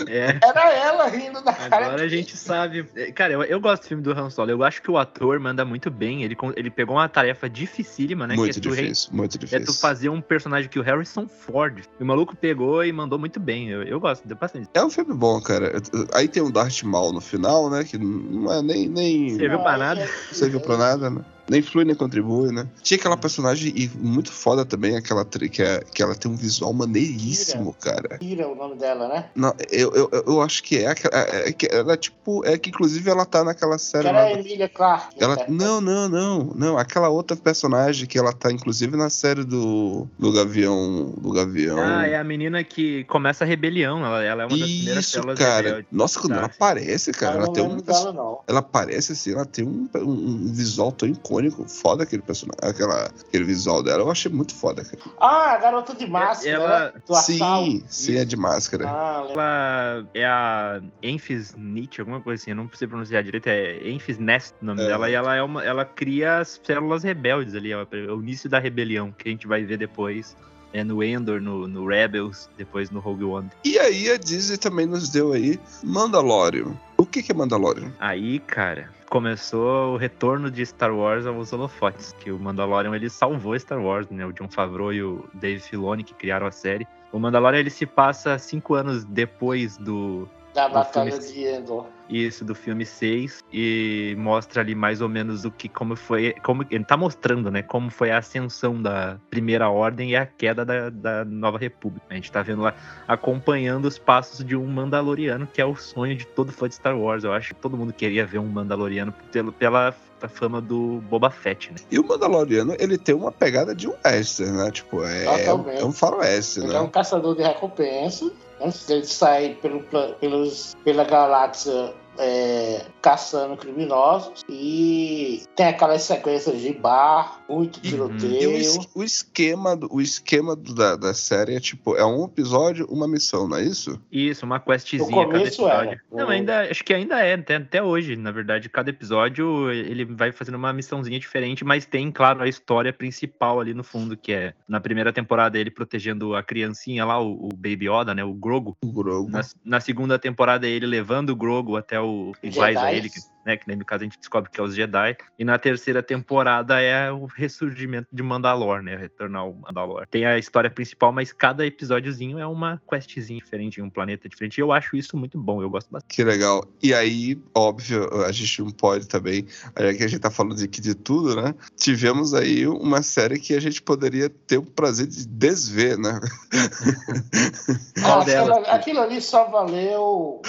[0.08, 0.40] é.
[0.42, 1.88] Era ela rindo da cara.
[1.88, 2.86] Agora a gente sabe.
[2.96, 4.52] É, cara, eu, eu gosto do filme do Han Solo.
[4.52, 6.24] Eu acho que o ator manda muito bem.
[6.24, 8.36] Ele, ele pegou uma tarefa dificílima, né?
[8.36, 9.60] Muito que é difícil, tu, muito difícil.
[9.60, 11.84] É tu fazer um personagem que o Harrison Ford.
[12.00, 13.70] O maluco pegou e mandou muito bem.
[13.70, 14.70] Eu, eu gosto, deu bastante.
[14.74, 15.74] É um filme bom, cara.
[16.14, 17.84] Aí tem um Darth Maul no final, né?
[17.84, 18.88] Que não é nem.
[18.88, 19.38] nem...
[19.38, 20.08] Serviu pra nada.
[20.32, 21.22] Serviu pra nada, né?
[21.48, 22.68] Nem flui nem contribui, né?
[22.82, 26.74] Tinha aquela personagem e muito foda também, aquela que, é, que ela tem um visual
[26.74, 27.96] maneiríssimo, Kira.
[27.96, 28.18] cara.
[28.18, 29.30] Kira é o nome dela, né?
[29.36, 32.70] Não, eu, eu, eu acho que é, é, é, que ela é tipo, é que
[32.70, 34.04] inclusive ela tá naquela série.
[34.04, 35.16] Que era a Emília Clarke.
[35.20, 40.08] Ela, não, não, não, não, aquela outra personagem que ela tá inclusive na série do,
[40.18, 41.78] do Gavião, do Gavião.
[41.80, 45.22] Ah, é a menina que começa a rebelião, ela, ela é uma das primeiras Isso,
[45.36, 45.86] cara.
[45.92, 49.88] Nossa, quando ela aparece, cara, ela tem um dela, ela aparece assim, ela tem um,
[49.96, 54.02] um, um visual tão icônico icônico, foda aquele personagem, aquela, aquele visual dela.
[54.02, 54.98] Eu achei muito foda, cara.
[55.20, 56.50] Ah, a garota de máscara.
[56.50, 56.94] Ela...
[56.94, 57.16] Né?
[57.22, 58.86] Sim, sim, é de máscara.
[58.88, 63.90] Ah, ela é a Enfys Nietzsche, alguma coisa assim, eu não sei pronunciar direito, é
[63.90, 64.88] Enfys Nest o nome é.
[64.88, 65.64] dela, e ela é uma.
[65.64, 69.64] Ela cria as células rebeldes ali, é o início da rebelião, que a gente vai
[69.64, 70.36] ver depois
[70.74, 73.50] é no Endor, no, no, Rebels, depois no Rogue One.
[73.64, 76.76] E aí a Disney também nos deu aí Mandalorian.
[76.98, 77.94] O que, que é Mandalorian?
[77.98, 83.58] Aí, cara, começou o retorno de Star Wars aos holofotes, que o Mandalorian ele salvou
[83.60, 84.26] Star Wars, né?
[84.26, 86.88] O John Favreau e o Dave Filoni que criaram a série.
[87.12, 91.86] O Mandalorian ele se passa cinco anos depois do Da Batalha de Endor.
[92.10, 96.66] Isso, do filme 6, e mostra ali mais ou menos o que, como foi, como
[96.72, 100.90] ele tá mostrando, né, como foi a ascensão da Primeira Ordem e a queda da,
[100.90, 102.06] da Nova República.
[102.10, 102.74] A gente tá vendo lá,
[103.06, 106.98] acompanhando os passos de um Mandaloriano, que é o sonho de todo fã de Star
[106.98, 107.26] Wars.
[107.26, 109.94] Eu acho que todo mundo queria ver um Mandaloriano pelo, pela
[110.30, 111.78] fama do Boba Fett, né?
[111.92, 114.72] E o Mandaloriano, ele tem uma pegada de um western, né?
[114.72, 116.76] Tipo, é, é, é um faroeste, ele né?
[116.76, 118.32] é um caçador de recompensa.
[118.62, 119.82] Antes dele sair pelo,
[120.20, 128.58] pelos, pela galáxia é, caçando criminosos e tem aquelas sequências de bar, muito tiroteio.
[128.58, 132.26] E o, o esquema, do, o esquema do, da, da série é tipo, é um
[132.26, 134.02] episódio, uma missão, não é isso?
[134.12, 135.92] Isso, uma questzinha cada episódio.
[135.92, 136.02] Era.
[136.12, 140.32] Não, ainda, acho que ainda é, até, até hoje, na verdade, cada episódio ele vai
[140.32, 144.54] fazendo uma missãozinha diferente, mas tem, claro, a história principal ali no fundo, que é
[144.68, 148.78] na primeira temporada ele protegendo a criancinha lá, o, o Baby Yoda, né, o Grogo.
[148.84, 149.30] O Grogo.
[149.30, 152.05] Na, na segunda temporada ele levando o Grogo até o
[152.42, 153.10] iguais a ele,
[153.46, 153.56] né?
[153.58, 155.16] Que no caso a gente descobre que é os Jedi.
[155.38, 158.96] E na terceira temporada é o ressurgimento de Mandalor, né?
[158.96, 160.08] Retornar o Mandalor.
[160.08, 164.58] Tem a história principal, mas cada episódiozinho é uma questzinha diferente, um planeta diferente.
[164.58, 166.16] E eu acho isso muito bom, eu gosto bastante.
[166.16, 166.66] Que legal.
[166.82, 169.46] E aí, óbvio, a gente não pode também,
[169.78, 171.54] já que a gente tá falando aqui de tudo, né?
[171.76, 176.20] Tivemos aí uma série que a gente poderia ter o prazer de desver, né?
[178.04, 180.42] Ah, aquilo, aquilo, ali só valeu.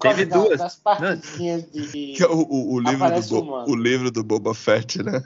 [0.00, 0.58] Teve duas.
[0.58, 2.14] Das partezinhas de.
[2.16, 5.22] Que é o, o, o livro do, o livro do Boba Fett, né?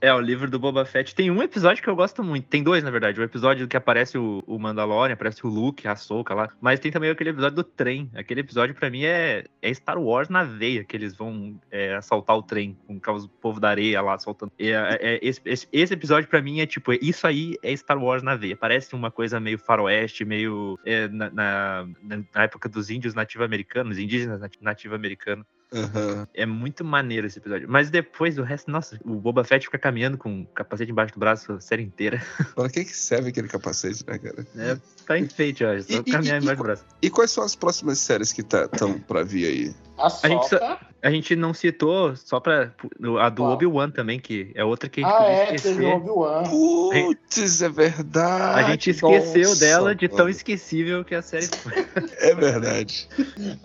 [0.00, 1.14] É, o livro do Boba Fett.
[1.14, 2.46] Tem um episódio que eu gosto muito.
[2.46, 3.20] Tem dois, na verdade.
[3.20, 6.50] O episódio que aparece o, o Mandalorian, aparece o Luke, a Soca lá.
[6.60, 8.10] Mas tem também aquele episódio do trem.
[8.14, 12.36] Aquele episódio, para mim, é, é Star Wars na veia, que eles vão é, assaltar
[12.36, 14.52] o trem com o povo da areia lá assaltando.
[14.58, 18.22] É, é, esse, esse, esse, episódio, para mim, é tipo, isso aí é Star Wars
[18.22, 18.56] na veia.
[18.56, 20.78] Parece uma coisa meio faroeste, meio.
[20.84, 21.88] É, na, na,
[22.34, 25.46] na época dos índios nativo-americanos, indígenas nativo-americanos.
[25.72, 26.26] Uhum.
[26.34, 27.68] É muito maneiro esse episódio.
[27.68, 31.20] Mas depois o resto, nossa, o Boba Fett fica caminhando com o capacete embaixo do
[31.20, 32.20] braço a série inteira.
[32.54, 34.46] Para que, que serve aquele capacete, né, cara?
[34.56, 35.80] É, tá enfeite, ó.
[35.80, 36.84] Só e, caminhar e, embaixo do braço.
[37.00, 39.74] E quais são as próximas séries que estão tá, pra vir aí?
[40.00, 40.56] A, a gente,
[41.02, 42.72] a gente não citou só pra.
[43.20, 45.94] A do Obi-Wan também, que é outra que a gente ah, podia é, esquecer.
[45.94, 46.42] Obi-Wan.
[46.44, 48.60] Putz, é verdade.
[48.60, 51.72] A gente esqueceu Nossa, dela de tão esquecível que a série foi.
[52.20, 53.08] É verdade.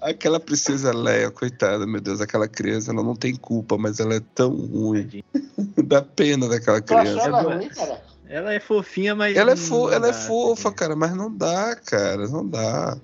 [0.01, 4.21] Aquela princesa Leia, coitada, meu Deus, aquela criança, ela não tem culpa, mas ela é
[4.33, 5.23] tão ruim.
[5.85, 7.27] Dá pena daquela criança.
[7.27, 8.01] Ela, ruim, cara?
[8.27, 9.35] ela é fofinha, mas.
[9.35, 12.97] Ela é, fo ela é fofa, cara, mas não dá, cara, não dá.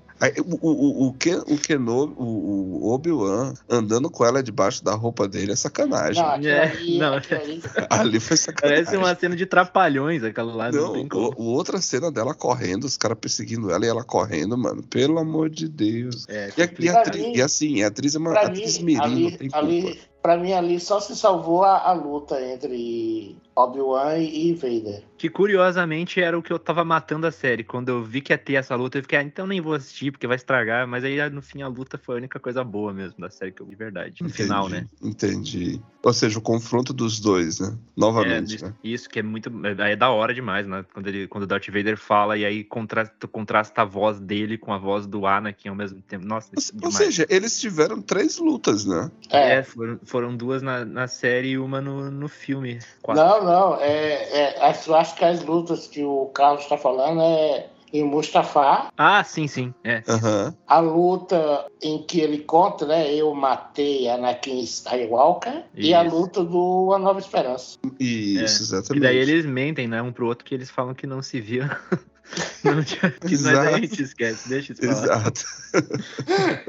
[0.46, 5.28] O, o, o, Ken, o Kenobi, o, o Obi-Wan andando com ela debaixo da roupa
[5.28, 6.22] dele é sacanagem.
[6.22, 7.14] Não, é, ali, não.
[7.14, 7.64] Ali...
[7.90, 8.84] ali foi sacanagem.
[8.84, 10.72] Parece uma cena de trapalhões, aquela lá.
[10.72, 14.84] Não, não o, outra cena dela correndo, os caras perseguindo ela e ela correndo, mano.
[14.84, 16.28] Pelo amor de Deus.
[16.30, 19.02] É, e, a, e, a, mim, e, assim, a atriz é uma atriz mim, mirim,
[19.02, 19.98] ali, não tem ali, culpa.
[20.22, 25.04] Pra mim, ali só se salvou a, a luta entre Obi-Wan e Vader.
[25.18, 27.64] Que curiosamente era o que eu tava matando a série.
[27.64, 30.12] Quando eu vi que ia ter essa luta, eu fiquei, ah, então nem vou assistir,
[30.12, 30.88] porque vai estragar.
[30.88, 33.62] Mas aí no fim a luta foi a única coisa boa mesmo da série que
[33.62, 34.16] eu vi de verdade.
[34.22, 34.88] No entendi, final, né?
[35.02, 35.82] Entendi.
[36.04, 37.78] Ou seja, o confronto dos dois, né?
[37.96, 38.54] Novamente.
[38.54, 38.74] É, isso, né?
[38.84, 39.52] isso, que é muito.
[39.64, 40.84] É, é da hora demais, né?
[40.94, 44.74] Quando, ele, quando o Darth Vader fala e aí contrasta, contrasta a voz dele com
[44.74, 46.26] a voz do Anakin ao mesmo tempo.
[46.26, 49.12] Nossa, ou, ou seja, eles tiveram três lutas, né?
[49.30, 52.80] É, é foram, foram duas na, na série e uma no, no filme.
[53.02, 53.24] Quatro.
[53.24, 53.51] Não, não.
[53.80, 58.90] É, é, eu acho que as lutas que o Carlos está falando é em Mustafa.
[58.98, 59.74] Ah, sim, sim.
[59.84, 60.02] É.
[60.08, 60.54] Uhum.
[60.68, 63.14] A luta em que ele conta, né?
[63.14, 65.66] Eu matei Anakin Skywalker.
[65.76, 65.90] Isso.
[65.90, 67.78] E a luta do A Nova Esperança.
[68.00, 68.44] Isso, é.
[68.44, 68.98] exatamente.
[68.98, 70.02] E daí eles mentem, né?
[70.02, 71.64] Um pro outro que eles falam que não se viu.
[72.64, 73.14] não tinha...
[73.24, 75.22] Mas aí a gente esquece, deixa isso falar.
[75.22, 75.42] Exato.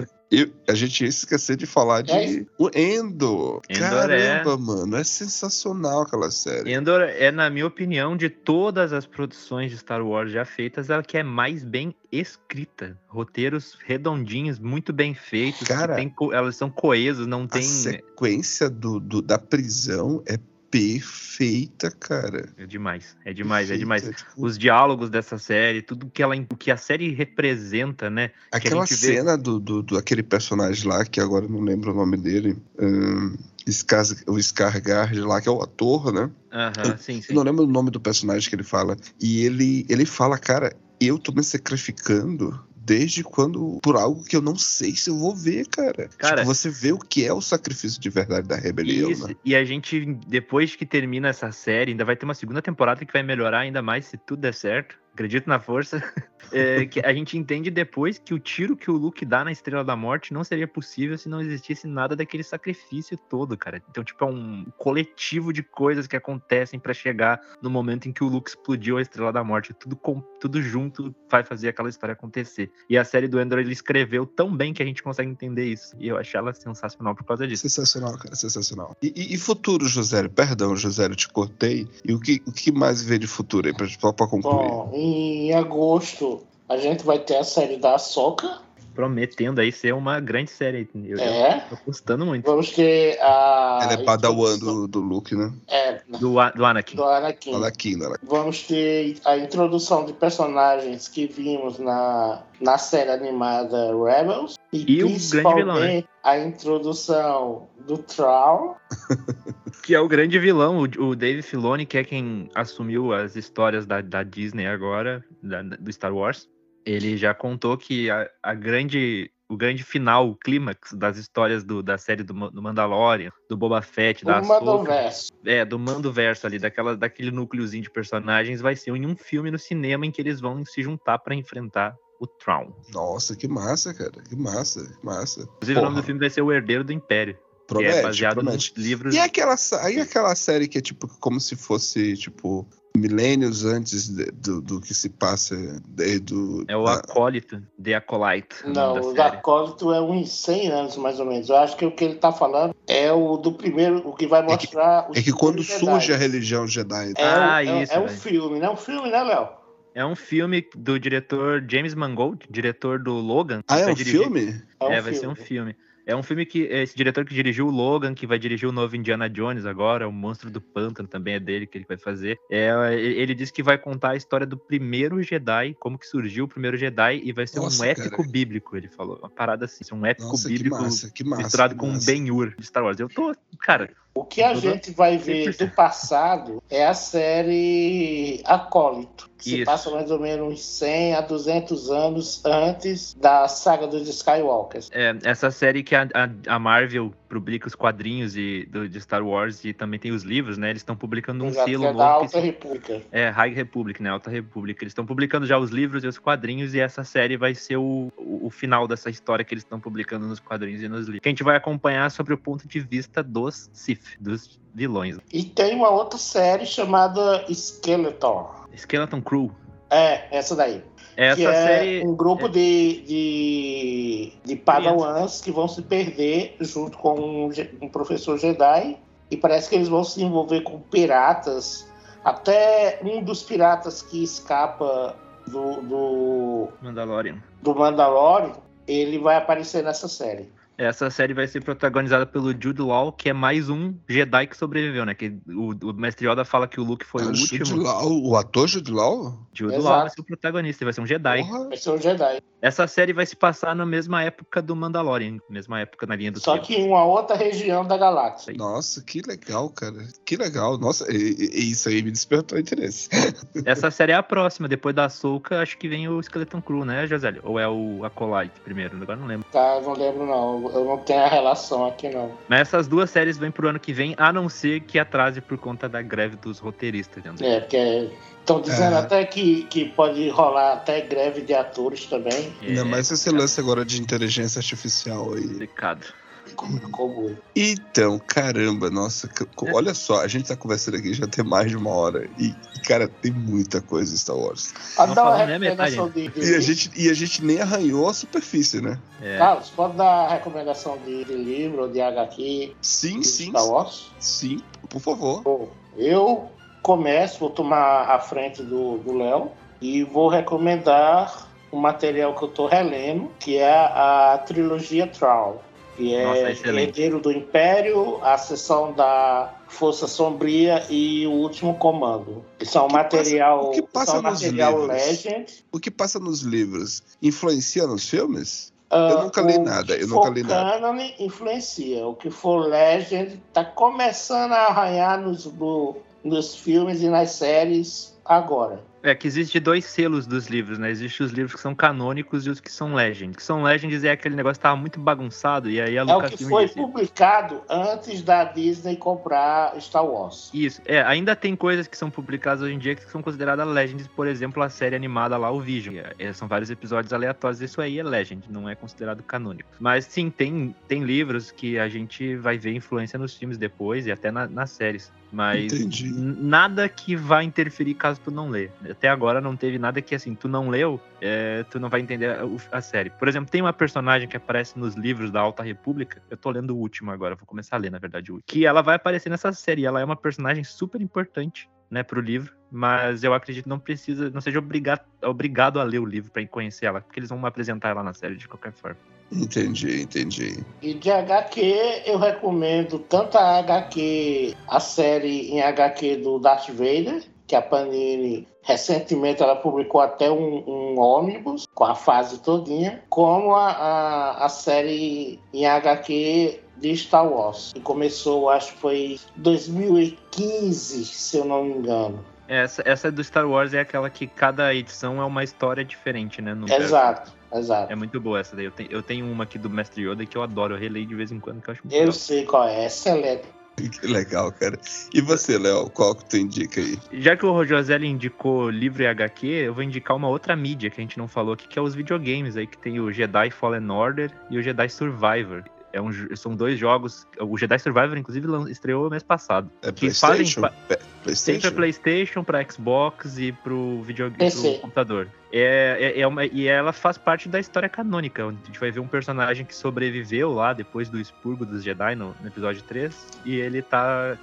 [0.32, 2.46] E a gente ia esquecer de falar de É.
[2.58, 3.60] o Endo.
[3.68, 6.72] Endor Caramba, mano, é sensacional aquela série.
[6.72, 11.02] Endor é, na minha opinião, de todas as produções de Star Wars já feitas, a
[11.02, 12.98] que é mais bem escrita.
[13.06, 15.60] Roteiros redondinhos, muito bem feitos.
[15.60, 17.62] que Cara, tem elas são coesos, não A tem.
[17.62, 20.38] sequência do, do- da prisão é
[20.72, 22.48] perfeita, cara.
[22.56, 24.16] É demais, é demais, é Perfeita, demais.
[24.16, 28.30] tipo, Os diálogos dessa série, tudo que ela, o que a série representa, né?
[28.50, 31.94] Aquela gente vê- cena do, do, do aquele personagem lá, que agora não lembro o
[31.94, 32.56] nome dele.
[32.80, 36.30] hum, Skars- o Scargard lá, que é o ator, né?
[36.52, 37.34] Aham, sim, Eu sim.
[37.34, 38.96] não lembro o nome do personagem que ele fala.
[39.20, 43.78] E ele, ele fala, cara, eu tô me sacrificando desde quando.
[43.82, 46.08] por algo que eu não sei se eu vou ver, cara.
[46.18, 49.34] Cara- tipo, você vê o que é o sacrifício de verdade da rebelião, Isso, né?
[49.44, 53.12] e a gente, depois que termina essa série, ainda vai ter uma segunda temporada que
[53.12, 54.96] vai melhorar ainda mais se tudo der certo.
[55.12, 56.02] Acredito na força.
[56.50, 59.82] É, que a gente entende depois que o tiro que o Luke dá na Estrela
[59.82, 63.82] da Morte não seria possível se não existisse nada daquele sacrifício todo, cara.
[63.88, 68.22] Então, tipo, é um coletivo de coisas que acontecem para chegar no momento em que
[68.22, 69.72] o Luke explodiu a Estrela da Morte.
[69.72, 72.70] Tudo, com, tudo junto vai fazer aquela história acontecer.
[72.90, 75.96] E a série do Endor ele escreveu tão bem que a gente consegue entender isso.
[75.98, 77.62] E eu achei ela sensacional por causa disso.
[77.62, 78.94] Sensacional, cara, sensacional.
[79.02, 80.28] E, e, e futuro, José?
[80.28, 81.88] Perdão, José, eu te cortei.
[82.04, 84.68] E o que, o que mais vê de futuro aí, pra, pra concluir?
[84.68, 88.60] Bom, em agosto a gente vai ter a série da Soca.
[88.94, 90.86] Prometendo aí ser uma grande série.
[90.94, 91.64] Eu, É.
[91.70, 92.44] eu tô gostando muito.
[92.44, 93.80] Vamos ter a.
[93.84, 95.50] Ela é padawan do, do Luke, né?
[95.66, 96.96] É, Do, A- do Anakin.
[96.96, 97.54] do Anakin.
[97.54, 98.14] Anakin, né?
[98.22, 104.56] Vamos ter a introdução de personagens que vimos na, na série animada Rebels.
[104.74, 108.76] E o grande vilão, principalmente a introdução do Troll.
[109.82, 113.86] Que é o grande vilão, o, o Dave Filoni, que é quem assumiu as histórias
[113.86, 116.48] da, da Disney agora, da- da- do Star Wars.
[116.84, 121.82] Ele já contou que a, a grande, o grande final, o clímax das histórias do-
[121.82, 125.28] da série do, do Mandalorian, do Boba Fett, da O Ahsoka, Mandoverso.
[125.44, 129.58] é, do Mandoverso ali, daquela, daquele núcleozinho de personagens, vai ser em um filme no
[129.58, 132.70] cinema em que eles vão se juntar pra enfrentar o Thrawn.
[132.92, 134.12] Nossa, que massa, cara.
[134.28, 135.42] Que massa, que massa.
[135.56, 136.02] Inclusive, o nome Porra.
[136.02, 137.36] do filme vai ser O Herdeiro do Império,
[137.72, 138.72] Promete, é baseado promete.
[138.76, 142.66] nos livros E aquela, sa- aí aquela série que é tipo como se fosse, tipo,
[142.96, 145.56] milênios antes de- do, do que se passa
[145.88, 146.64] de- do.
[146.68, 148.54] É o da- Acólito, The Acolyte.
[148.66, 149.36] Não, o série.
[149.36, 151.48] Acólito é uns 100 anos mais ou menos.
[151.48, 154.42] Eu acho que o que ele tá falando é o do primeiro, o que vai
[154.44, 155.10] que- mostrar.
[155.10, 156.18] os É que quando primeiros surge a Jedi.
[156.20, 157.12] religião Jedi.
[157.16, 158.68] É, Ah, um- é, isso, é um filme, né?
[158.70, 159.48] Um filme, né, Léo?
[159.94, 163.58] É um filme do diretor James Mangold, diretor do Logan.
[163.58, 164.62] que Ah, é um dirigir- filme?
[164.80, 165.76] É, um É, vai ser um filme.
[166.06, 168.96] É um filme que esse diretor que dirigiu o Logan, que vai dirigir o novo
[168.96, 172.38] Indiana Jones agora, o Monstro do Pântano também é dele que ele vai fazer.
[172.50, 176.48] É, ele disse que vai contar a história do primeiro Jedi, como que surgiu o
[176.48, 178.28] primeiro Jedi e vai ser Nossa, um épico cara.
[178.28, 179.18] bíblico, ele falou.
[179.18, 181.42] Uma parada assim, um épico Nossa, que bíblico massa, que massa.
[181.42, 182.06] misturado que com massa.
[182.06, 182.98] Ben-Hur de Star Wars.
[182.98, 185.58] Eu tô, cara, O que a gente vai ver 100%.
[185.58, 189.64] do passado é a série Acólito, que se Isso.
[189.64, 194.90] passa mais ou menos uns 100 a 200 anos antes da saga dos Skywalkers.
[194.92, 199.64] É, essa série que a, a- a Marvel publica os quadrinhos de, de Star Wars
[199.64, 200.68] e também tem os livros, né?
[200.68, 202.28] Eles estão publicando um que selo é da novo.
[202.28, 203.02] que Alta República.
[203.10, 204.10] É, High Republic, né?
[204.10, 204.84] Alta República.
[204.84, 208.12] Eles estão publicando já os livros e os quadrinhos, e essa série vai ser o,
[208.18, 211.20] o, o final dessa história que eles estão publicando nos quadrinhos e nos livros.
[211.20, 215.16] Que a gente vai acompanhar sobre o ponto de vista dos Sith, dos vilões.
[215.32, 218.68] E tem uma outra série chamada Skeletor.
[218.76, 219.50] Skeleton Crew.
[219.88, 220.82] É, essa daí.
[221.16, 222.06] Essa que é série.
[222.06, 227.50] um grupo de, de, de padawans que vão se perder junto com um,
[227.80, 228.98] um professor Jedi.
[229.30, 231.90] E parece que eles vão se envolver com piratas.
[232.24, 237.42] Até um dos piratas que escapa do, do, Mandalorian.
[237.62, 238.52] do Mandalorian,
[238.86, 240.50] ele vai aparecer nessa série.
[240.78, 245.04] Essa série vai ser protagonizada pelo Jude Law, que é mais um Jedi que sobreviveu,
[245.04, 245.14] né?
[245.14, 247.82] Que o, o Mestre Yoda fala que o Luke foi Ah, o Jude último.
[247.82, 249.38] Law, o ator Jude Law?
[249.52, 249.88] Jude Exato.
[249.88, 251.44] Law vai ser o protagonista, vai ser um Jedi.
[251.44, 251.68] Porra.
[251.68, 252.40] Vai ser um Jedi.
[252.60, 256.40] Essa série vai se passar na mesma época do Mandalorian, mesma época na linha do
[256.40, 256.66] Só tempo.
[256.66, 258.54] que em uma outra região da galáxia.
[258.56, 259.98] Nossa, que legal, cara.
[260.24, 260.78] Que legal.
[260.78, 263.08] Nossa, e, e- isso aí me despertou interesse.
[263.66, 267.06] Essa série é a próxima, depois da Ahsoka, acho que vem o Skeleton Crew, né,
[267.06, 267.34] José?
[267.42, 269.46] Ou é o Acolyte primeiro, agora não lembro.
[269.50, 270.61] Tá, não lembro não.
[270.70, 272.32] Eu não tenho a relação aqui não.
[272.48, 275.58] Mas essas duas séries vêm pro ano que vem, a não ser que atrase por
[275.58, 277.24] conta da greve dos roteiristas.
[277.24, 277.48] Entendeu?
[277.50, 278.10] É, porque
[278.40, 278.98] estão dizendo É.
[278.98, 282.52] até que, que pode rolar até greve de atores também.
[282.62, 285.42] É, Ainda mais esse lance agora de inteligência artificial aí.
[285.48, 286.06] complicado.
[286.54, 291.44] Como, como Então, caramba, nossa, co- olha só, a gente tá conversando aqui já tem
[291.44, 292.28] mais de uma hora.
[292.38, 292.54] E,
[292.86, 294.72] cara, tem muita coisa em Star Wars.
[294.98, 298.08] Não dá uma a recomendação de, de E a gente, e a gente nem arranhou
[298.08, 298.98] a superfície, né?
[299.20, 303.66] É, Carlos, pode dar recomendação de, de livro ou de HQ Sim, de sim, Star
[303.66, 304.10] Wars?
[304.18, 305.42] sim, por favor.
[305.42, 306.50] Bom, eu
[306.82, 309.50] começo, vou tomar a frente do do Léo
[309.80, 315.62] e vou recomendar um material que eu tô relendo, que é a trilogia Troll,
[315.96, 316.88] que é Nossa, excelente.
[316.88, 322.44] Herdeiro do Império, a sessão da Força Sombria e o Último Comando.
[322.60, 324.88] Isso é um que passa- material, o que passa é nos material livros?
[325.06, 325.64] Legend.
[325.72, 328.72] O que passa nos livros influencia nos filmes?
[328.90, 330.78] Ah, nunca li o nada, eu nunca li nada.
[330.80, 332.06] canon influencia.
[332.06, 338.14] O que for Legend tá começando a arranhar nos, no- nos filmes e nas séries
[338.24, 338.84] agora.
[339.02, 340.90] É que existe dois selos dos livros, né?
[340.90, 343.36] Existem os livros que são canônicos e os que são legends.
[343.36, 346.22] Que são legends é aquele negócio que tava muito bagunçado e aí a É o
[346.22, 346.76] que foi disse...
[346.76, 350.50] publicado antes da Disney comprar Star Wars.
[350.54, 350.80] Isso.
[350.84, 354.26] É, ainda tem coisas que são publicadas hoje em dia que são consideradas legends, por
[354.26, 355.96] exemplo, a série animada lá, o Vision.
[356.18, 359.68] É, são vários episódios aleatórios, isso aí é legend, não é considerado canônico.
[359.80, 364.12] Mas sim, tem, tem livros que a gente vai ver influência nos filmes depois e
[364.12, 365.10] até na, nas séries.
[365.32, 366.12] Mas Entendi.
[366.12, 368.68] nada que vá interferir caso tu não lê.
[368.88, 372.28] Até agora não teve nada que, assim, tu não leu, é, tu não vai entender
[372.28, 373.08] a, a, série.
[373.08, 376.22] Por exemplo, tem uma personagem que aparece nos livros da Alta República.
[376.28, 378.46] Eu tô lendo o último agora, vou começar a ler, na verdade, o último.
[378.46, 379.86] Que ela vai aparecer nessa série.
[379.86, 382.54] Ela é uma personagem super importante, né, pro livro.
[382.70, 386.46] Mas eu acredito que não precisa, não seja obrigado, obrigado a ler o livro para
[386.46, 388.96] conhecer ela, porque eles vão apresentar ela na série de qualquer forma.
[389.32, 390.64] Entendi, entendi.
[390.82, 397.24] E de HQ, eu recomendo tanto a HQ, a série em HQ do Darth Vader,
[397.46, 403.54] que a Panini recentemente ela publicou até um, um ônibus com a fase todinha, como
[403.54, 411.04] a, a, a série em HQ de Star Wars, que começou, acho que foi 2015,
[411.04, 412.24] se eu não me engano.
[412.48, 416.56] Essa, essa do Star Wars é aquela que cada edição é uma história diferente, né?
[416.68, 417.32] Exato.
[417.52, 417.92] Exato.
[417.92, 418.64] É muito boa essa daí.
[418.64, 421.14] Eu tenho, eu tenho uma aqui do Mestre Yoda que eu adoro, eu releio de
[421.14, 422.12] vez em quando, que eu acho muito Eu legal.
[422.12, 423.42] sei qual é, excelente.
[424.00, 424.78] Que legal, cara.
[425.14, 426.98] E você, Léo, qual que tu indica aí?
[427.14, 431.00] Já que o Joselli indicou livro e HQ, eu vou indicar uma outra mídia que
[431.00, 433.90] a gente não falou aqui, que é os videogames aí, que tem o Jedi Fallen
[433.90, 435.64] Order e o Jedi Survivor.
[435.92, 437.26] É um, são dois jogos.
[437.38, 439.70] O Jedi Survivor, inclusive, estreou mês passado.
[439.82, 440.60] É que PlayStation?
[440.62, 441.60] Fazem, PlayStation?
[441.60, 445.28] Tem pra PlayStation, pra Xbox e pro videogame, pro computador.
[445.52, 448.44] É, é, é uma, e ela faz parte da história canônica.
[448.44, 452.14] Onde a gente vai ver um personagem que sobreviveu lá depois do expurgo dos Jedi
[452.14, 453.14] no, no episódio 3.
[453.44, 454.38] E ele tá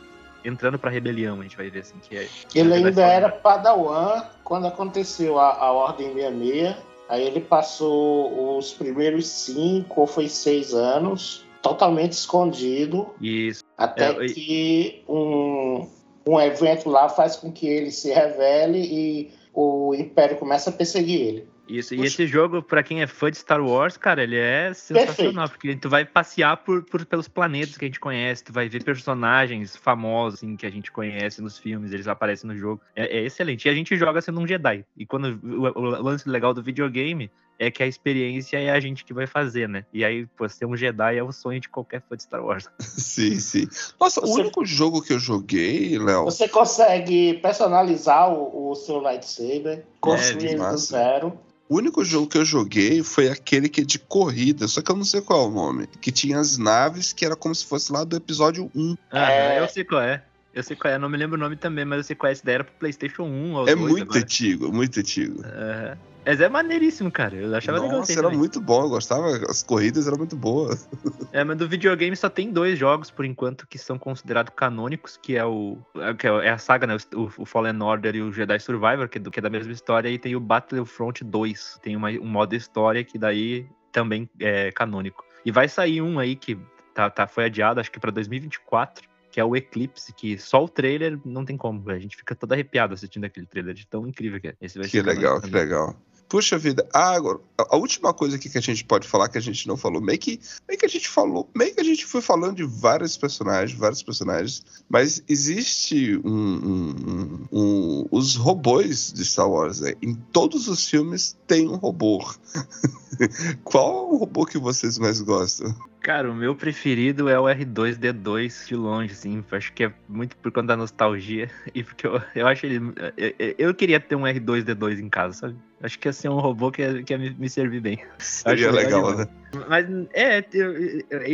[0.45, 2.27] entrando pra rebelião, a gente vai ver assim que é.
[2.55, 9.27] Ele ainda era Padawan quando aconteceu a, a Ordem 66 Aí ele passou os primeiros
[9.27, 13.09] cinco ou foi seis anos totalmente escondido.
[13.19, 13.63] Isso.
[13.75, 15.87] Até é, que um,
[16.27, 21.19] um evento lá faz com que ele se revele e o Império começa a perseguir
[21.19, 21.47] ele.
[21.69, 22.03] Isso, Puxa.
[22.03, 25.51] e esse jogo, para quem é fã de Star Wars, cara, ele é sensacional, Perfeito.
[25.51, 28.83] porque tu vai passear por, por, pelos planetas que a gente conhece, tu vai ver
[28.83, 32.81] personagens famosos assim, que a gente conhece nos filmes, eles aparecem no jogo.
[32.95, 33.67] É, é excelente.
[33.67, 34.83] E a gente joga sendo um Jedi.
[34.97, 39.03] E quando o, o, lance legal do videogame é que a experiência é a gente
[39.03, 39.85] que vai fazer, né?
[39.93, 42.69] E aí, pô, ser um Jedi é o sonho de qualquer fã de Star Wars.
[42.79, 43.67] Sim, sim.
[43.99, 46.23] Nossa, você, o único jogo que eu joguei, Léo.
[46.23, 51.37] Você consegue personalizar o, o seu lightsaber, construir é, do zero.
[51.69, 54.95] O único jogo que eu joguei foi aquele que é de corrida, só que eu
[54.95, 55.85] não sei qual é o nome.
[55.85, 58.97] Que tinha as naves que era como se fosse lá do episódio 1.
[59.11, 59.59] Ah, é...
[59.59, 60.23] eu sei qual é.
[60.51, 62.33] Eu sei qual é, não me lembro o nome também, mas eu sei qual é.
[62.33, 64.19] Essa daí era pro PlayStation 1 ou É 2 muito agora.
[64.19, 65.43] antigo, muito antigo.
[65.43, 65.97] Uhum.
[66.25, 67.35] Mas é maneiríssimo, cara.
[67.35, 68.05] Eu achava Nossa, legal.
[68.09, 68.37] era também.
[68.37, 69.27] muito bom, eu gostava.
[69.49, 70.87] As corridas eram muito boas.
[71.31, 75.37] É, mas do videogame só tem dois jogos, por enquanto, que são considerados canônicos, que
[75.37, 75.77] é o.
[76.17, 76.97] Que é a saga, né?
[77.13, 80.17] O, o Fallen Order e o Jedi Survivor, que é, é da mesma história, e
[80.17, 81.79] tem o Battlefront 2.
[81.83, 85.23] Tem uma, um modo história que daí também é canônico.
[85.45, 86.57] E vai sair um aí que
[86.95, 90.67] tá, tá, foi adiado, acho que pra 2024 que é o Eclipse, que só o
[90.67, 94.41] trailer não tem como, a gente fica todo arrepiado assistindo aquele trailer de tão incrível
[94.41, 94.55] que é.
[94.59, 95.95] Esse vai que legal, que legal.
[96.29, 96.87] Puxa vida.
[96.93, 99.75] Ah, agora, a última coisa aqui que a gente pode falar que a gente não
[99.75, 102.63] falou, meio que, meio que a gente falou, meio que a gente foi falando de
[102.63, 109.93] vários personagens, vários personagens, mas existe um, um, um, os robôs de Star Wars, né?
[110.03, 112.23] Em todos os filmes tem um robô.
[113.65, 115.75] Qual o robô que vocês mais gostam?
[116.01, 119.43] Cara, o meu preferido é o R2D2 de longe, assim.
[119.51, 121.49] Acho que é muito por conta da nostalgia.
[121.75, 122.77] E porque eu, eu acho ele.
[123.15, 125.55] Eu, eu queria ter um R2D2 em casa, sabe?
[125.81, 127.99] Acho que ia ser um robô que ia, que ia me, me servir bem.
[128.17, 129.27] Seria legal, né?
[129.67, 130.43] Mas é,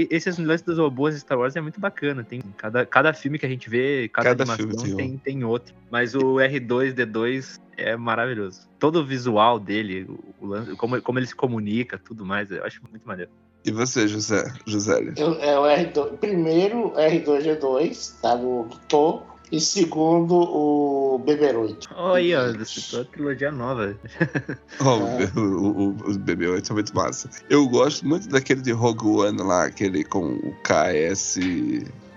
[0.09, 2.23] esses lances dos robôs de Star Wars é muito bacana.
[2.23, 5.73] Tem cada, cada filme que a gente vê, cada, cada animação tem, tem, tem, outro.
[5.89, 8.67] Mas o R2D2 é maravilhoso.
[8.77, 10.05] Todo o visual dele,
[10.39, 13.31] o, o, como, como ele se comunica, tudo mais, eu acho muito maneiro.
[13.65, 14.53] E você, José?
[14.67, 15.13] José?
[15.17, 19.33] Eu, é o R2, primeiro R2G2, tá no topo.
[19.51, 21.89] E segundo, o BB-8.
[21.95, 23.95] Olha aí, ó, citou a trilogia nova.
[24.81, 25.39] oh, é.
[25.39, 27.29] o, o, o BB-8 é muito massa.
[27.49, 31.39] Eu gosto muito daquele de Rogue One lá, aquele com o KS...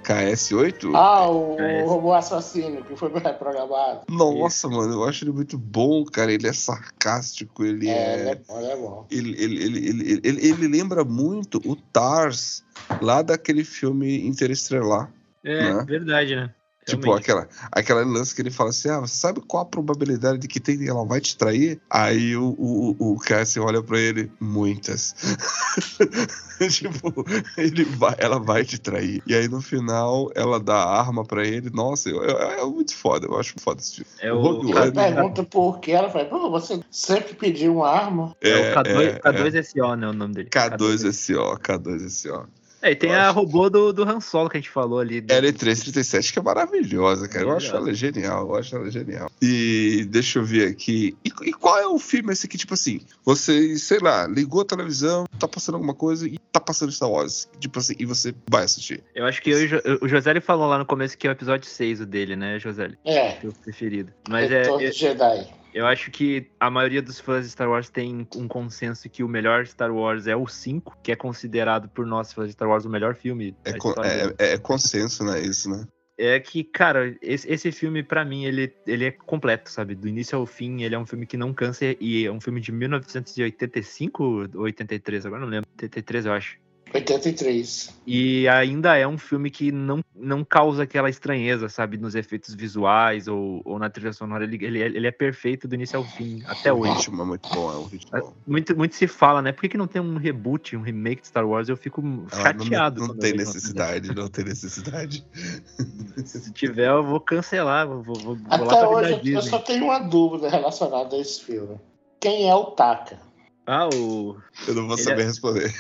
[0.09, 0.91] KS8?
[0.95, 1.87] Ah, o, KS.
[1.87, 4.01] robô assassino que foi reprogramado.
[4.09, 4.71] Nossa, Isso.
[4.71, 6.33] mano, eu acho ele muito bom, cara.
[6.33, 7.93] Ele é sarcástico, ele é.
[7.93, 8.21] é...
[8.21, 9.07] Ele é bom, ele é bom.
[9.11, 12.65] Ele, ele, ele, ele, ele, ele lembra muito o Tars
[13.03, 15.13] lá daquele filme Interestelar.
[15.45, 15.85] É, né?
[15.87, 16.55] verdade, né?
[16.89, 20.59] Tipo, aquela, aquela lance que ele fala assim: ah, sabe qual a probabilidade de que
[20.61, 21.81] tem ela vai te trair?
[21.91, 25.15] Aí o, o, o Cassian olha pra ele, muitas.
[26.71, 27.25] tipo,
[27.57, 29.23] ele vai, ela vai te trair.
[29.27, 31.71] E aí no final ela dá a arma pra ele.
[31.71, 34.11] Nossa, eu- eu- é, muito foda, eu acho foda esse filme.
[34.21, 34.93] É o o, Ela One.
[34.93, 38.35] pergunta por que ela fala, Pô, você sempre pediu uma arma.
[38.41, 40.09] é o K2, é, K2SO, né?
[40.09, 40.49] O nome dele.
[40.51, 42.47] K2SO, K2SO.
[42.81, 43.35] É, e tem Eu a acho.
[43.39, 45.21] robô do, do Han Solo que a gente falou ali.
[45.21, 47.45] do- L337, que é maravilhosa, cara.
[47.45, 47.77] Eu acho Maravilhosa.
[47.77, 49.31] ela genial, eu acho ela genial.
[49.43, 51.17] E deixa eu ver aqui.
[51.25, 53.01] E, e qual é o filme esse aqui, tipo assim?
[53.25, 57.49] Você, sei lá, ligou a televisão, tá passando alguma coisa e tá passando Star Wars.
[57.59, 59.03] Tipo assim, e você vai assistir.
[59.15, 61.33] Eu acho que eu o Jo- o José falou lá no começo que é o
[61.33, 62.91] episódio 6 o dele, né, José?
[63.05, 64.13] É, Teu preferido.
[64.29, 65.49] Mas é, Retorno eu, de Jedi.
[65.75, 69.29] Eu acho que a maioria dos fãs de Star Wars tem um consenso que o
[69.29, 72.85] melhor Star Wars é o 5, que é considerado por nós fãs de Star Wars
[72.85, 73.55] o melhor filme.
[73.65, 75.41] É, con- é, é consenso, né?
[75.41, 75.87] Isso, né?
[76.21, 79.95] É que, cara, esse, esse filme, pra mim, ele, ele é completo, sabe?
[79.95, 82.61] Do início ao fim, ele é um filme que não cansa e é um filme
[82.61, 85.69] de 1985 ou 83, agora não lembro.
[85.75, 86.59] 83, eu acho.
[86.95, 87.95] 83.
[88.07, 91.99] E ainda é um filme que não, não causa aquela estranheza, sabe?
[91.99, 94.45] Nos efeitos visuais ou, ou na trilha sonora.
[94.45, 96.93] Ele, ele, é- ele é perfeito do início ao fim, até o hoje.
[96.95, 98.33] ritmo é muito bom, é um ritmo bom.
[98.47, 99.53] Muito, muito se fala, né?
[99.53, 101.69] Por que, que não tem um reboot, um remake de Star Wars?
[101.69, 102.01] Eu fico
[102.33, 103.01] Ah, não- chateado.
[103.01, 105.25] Não, quando eu tem necessidade, não tem necessidade.
[106.25, 107.87] Se tiver, eu vou cancelar.
[107.87, 111.43] Vou, vou, vou lá Até pra hoje eu- só tenho uma dúvida relacionada a esse
[111.45, 111.79] filme.
[112.21, 113.28] Quem é o Taka?
[113.71, 114.35] Ah, o.
[114.67, 115.75] Eu não vou Ele saber é- responder.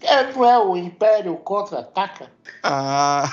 [0.00, 2.30] É, não é o Império contra-ataca?
[2.62, 3.28] Ah,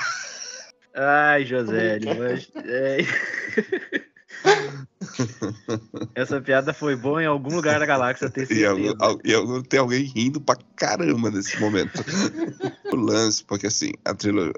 [0.96, 2.50] Ai, José, mas...
[2.66, 2.98] é.
[6.16, 8.54] Essa piada foi boa em algum lugar da galáxia, e, certeza.
[9.24, 12.04] e algum- tem alguém rindo pra caramba nesse momento.
[12.92, 14.54] o lance, porque assim, a trilogia.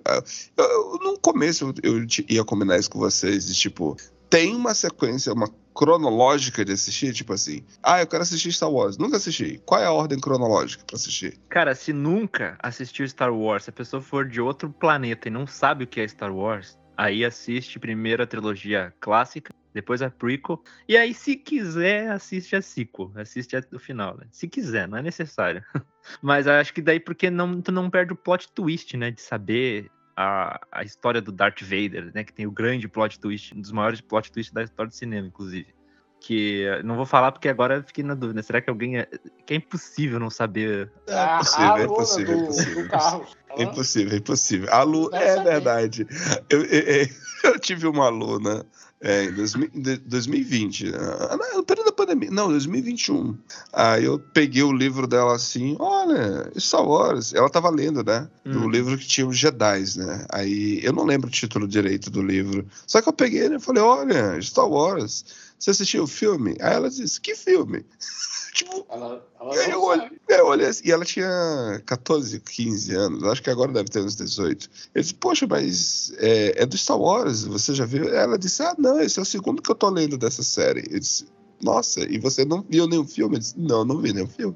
[0.58, 3.98] Eu, eu- no começo eu, eu ia combinar isso com vocês, de tipo,
[4.30, 8.97] tem uma sequência, uma cronológica de assistir, tipo assim, ah, eu quero assistir Star Wars.
[8.97, 9.61] Nunca assisti.
[9.65, 11.38] Qual é a ordem cronológica pra assistir?
[11.49, 15.45] Cara, se nunca assistiu Star Wars, se a pessoa for de outro planeta e não
[15.45, 20.63] sabe o que é Star Wars, aí assiste primeiro a trilogia clássica, depois a prequel,
[20.88, 24.26] e aí se quiser assiste a sequel, assiste até o final, né?
[24.32, 25.61] Se quiser, não é necessário.
[26.21, 29.91] Mas acho que daí porque não, tu não perde o plot twist, né, de saber
[30.16, 33.72] a, a história do Darth Vader, né, que tem o grande plot twist, um dos
[33.72, 35.74] maiores plot twists da história do cinema, inclusive.
[36.22, 38.41] Que não vou falar porque agora eu fiquei na dúvida.
[38.41, 38.97] Será que alguém.
[38.97, 39.07] É,
[39.45, 42.84] que é impossível não saber É impossível, a é impossível, é do, impossível.
[42.84, 43.28] do carro.
[43.57, 44.74] É impossível, é impossível.
[44.74, 46.07] A Lu, é verdade.
[46.49, 47.07] Eu, eu-
[47.43, 48.66] eu tive uma aluna
[49.02, 53.38] é, em 2000 de- 2020, ah, no período da pandemia, não, 2021.
[53.74, 57.34] Aí eu peguei o livro dela assim, olha, Star Wars.
[57.34, 58.28] Ela tava lendo, né?
[58.46, 58.70] Hum.
[58.70, 60.26] livro que tinha os Jedi, né?
[60.30, 62.66] Aí eu não lembro o título direito do livro.
[62.88, 65.26] Só que eu peguei né, e falei, olha, Star Wars.
[65.58, 66.56] Você assistiu o filme?
[66.60, 67.86] Aí ela disse, que filme?
[68.53, 73.49] tipo, Ela, ela eu eu olhei assim, e ela tinha 14, 15 anos, acho que
[73.49, 74.70] agora deve ter uns 18.
[74.93, 78.08] Eu disse, poxa, mas é, é do Star Wars, você já viu?
[78.08, 80.86] Ela disse, ah, não, esse é o segundo que eu tô lendo dessa série.
[80.89, 81.28] Eu disse,
[81.66, 83.36] nossa, e você não viu nenhum filme?
[83.36, 84.55] Eu disse, não, não vi nenhum filme.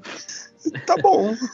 [0.86, 1.34] Tá bom.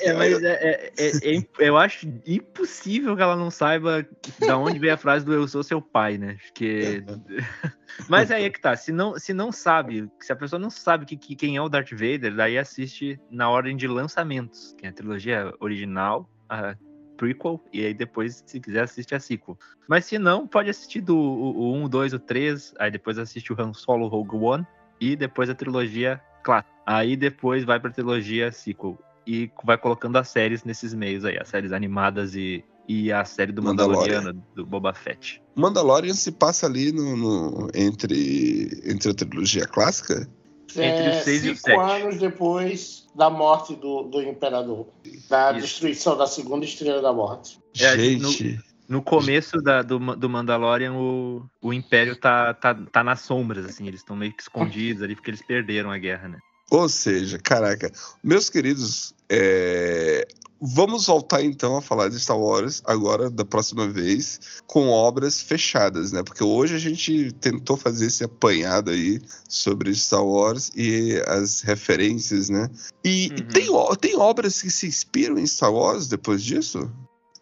[0.00, 4.06] É, mas é, é- é- é eu acho impossível que ela não saiba
[4.46, 6.36] da onde veio a frase do eu sou seu pai, né?
[6.46, 7.02] Porque...
[8.08, 11.06] mas aí é que tá, se não, se não sabe, se a pessoa não sabe
[11.06, 14.90] que, que- quem é o Darth Vader, daí assiste na ordem de lançamentos, que é
[14.90, 16.76] a trilogia original, a
[17.16, 19.58] prequel, e aí depois, se quiser, assiste a sequel.
[19.88, 23.18] Mas se não, pode assistir do o, o 1, o 2, o 3, aí depois
[23.18, 24.66] assiste o Han Solo Rogue One,
[25.00, 26.74] e depois a trilogia clássica.
[26.86, 31.48] Aí depois vai pra trilogia sequel e vai colocando as séries nesses meios aí, as
[31.48, 34.18] séries animadas e, e a série do Mandalorian.
[34.18, 35.42] Mandaloriano, do Boba Fett.
[35.56, 40.28] Mandalorian se passa ali no, no- entre, entre a trilogia clássica?
[40.76, 41.80] Entre É, o seis e o cinco sete.
[42.02, 44.86] anos depois da morte do, do Imperador.
[45.28, 45.60] Da Isso.
[45.62, 47.58] destruição da segunda estrela da morte.
[47.80, 48.62] É, Gente, No
[49.02, 54.00] começo da- do, do Mandalorian, o, o Império tá, tá, tá nas sombras, assim, eles
[54.00, 56.38] estão meio que escondidos ali, porque eles perderam a guerra, né?
[56.70, 57.92] Ou seja, caraca,
[58.24, 60.26] meus queridos, é,
[60.60, 66.10] vamos voltar então a falar de Star Wars agora, da próxima vez, com obras fechadas,
[66.10, 66.24] né?
[66.24, 72.48] Porque hoje a gente tentou fazer esse apanhado aí sobre Star Wars e as referências,
[72.48, 72.68] né?
[73.04, 73.46] E Uhum.
[73.46, 73.68] tem,
[74.00, 76.90] tem obras que se inspiram em Star Wars depois disso?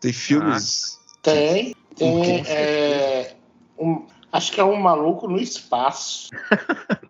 [0.00, 0.98] Tem filmes.
[1.24, 2.42] Tem, tem.
[2.46, 3.34] É,
[3.78, 6.28] um- acho que é um maluco no espaço.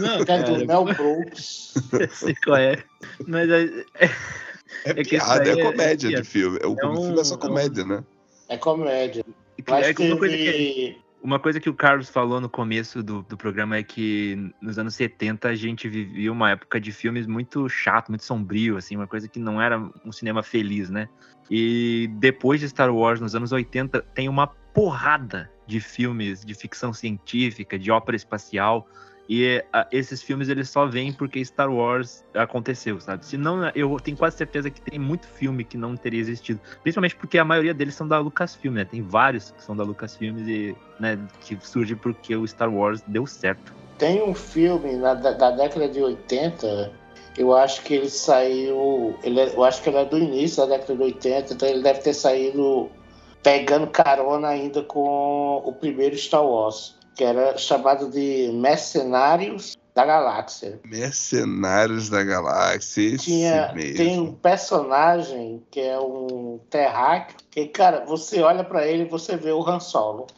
[0.00, 1.74] Não, Que é do Mel Brooks.
[1.92, 2.82] eu sei qual é.
[3.26, 3.64] Mas é,
[3.94, 6.58] É, É isso piada, é é- comédia é de filme.
[6.64, 8.04] O é um- filme é só é um- comédia, né?
[8.48, 9.24] É comédia.
[9.68, 10.98] Mas é uma coisa que.
[11.20, 14.94] Uma coisa que o Carlos falou no começo do, do programa é que nos anos
[14.94, 19.26] 70 a gente vivia uma época de filmes muito chato, muito sombrio, assim, uma coisa
[19.28, 21.08] que não era um cinema feliz, né?
[21.50, 26.92] E depois de Star Wars, nos anos 80, tem uma porrada de filmes de ficção
[26.92, 28.86] científica, de ópera espacial,
[29.28, 33.26] e a, esses filmes eles só vêm porque Star Wars aconteceu, sabe?
[33.26, 36.58] Senão, eu tenho quase certeza que tem muito filme que não teria existido.
[36.82, 38.84] Principalmente porque a maioria deles são da Lucasfilm, né?
[38.86, 43.26] Tem vários que são da Lucasfilm e né, que surge porque o Star Wars deu
[43.26, 43.74] certo.
[43.98, 46.92] Tem um filme na, da, da década de 80,
[47.38, 49.16] eu acho que ele saiu.
[49.22, 51.82] Ele, é, eu acho que ele é do início da década de 80, então ele
[51.82, 52.90] deve ter saído
[53.42, 60.78] pegando carona ainda com o primeiro Star Wars que era chamado de Mercenários da Galáxia.
[60.84, 63.16] Mercenários da Galáxia.
[63.16, 69.08] Tinha, tem um personagem que é um terráqueo, que, cara, você olha para ele e
[69.08, 70.28] você vê o Han Solo.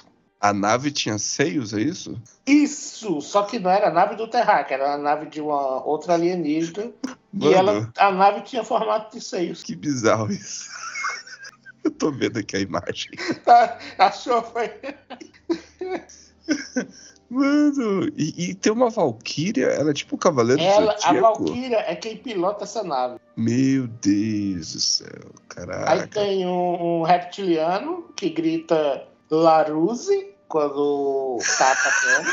[0.41, 2.21] A nave tinha seios, é isso?
[2.47, 3.21] Isso!
[3.21, 6.91] Só que não era a nave do terráqueo, era a nave de uma outra alienígena.
[7.31, 9.63] Mano, e ela, a nave tinha formato de seios.
[9.63, 10.71] Que bizarro isso.
[11.85, 13.11] Eu tô vendo aqui a imagem.
[13.99, 14.43] Achou?
[14.43, 14.71] Foi.
[17.31, 21.17] Mano, e, e, tem uma Valkyria, ela é tipo o Cavaleiro ela, do Zodíaco.
[21.17, 23.21] A Valkyria é quem pilota essa nave.
[23.37, 25.93] Meu Deus do céu, caraca.
[25.93, 32.31] Aí tem um, um reptiliano que grita Laruse quando tá atacando.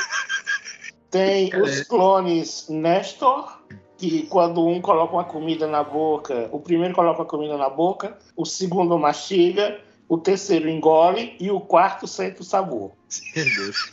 [1.11, 3.59] tem os clones Nestor,
[3.97, 8.17] que quando um coloca uma comida na boca, o primeiro coloca a comida na boca,
[8.35, 9.79] o segundo mastiga,
[10.09, 12.91] o terceiro engole e o quarto sente o sabor.
[13.35, 13.91] Meu Deus.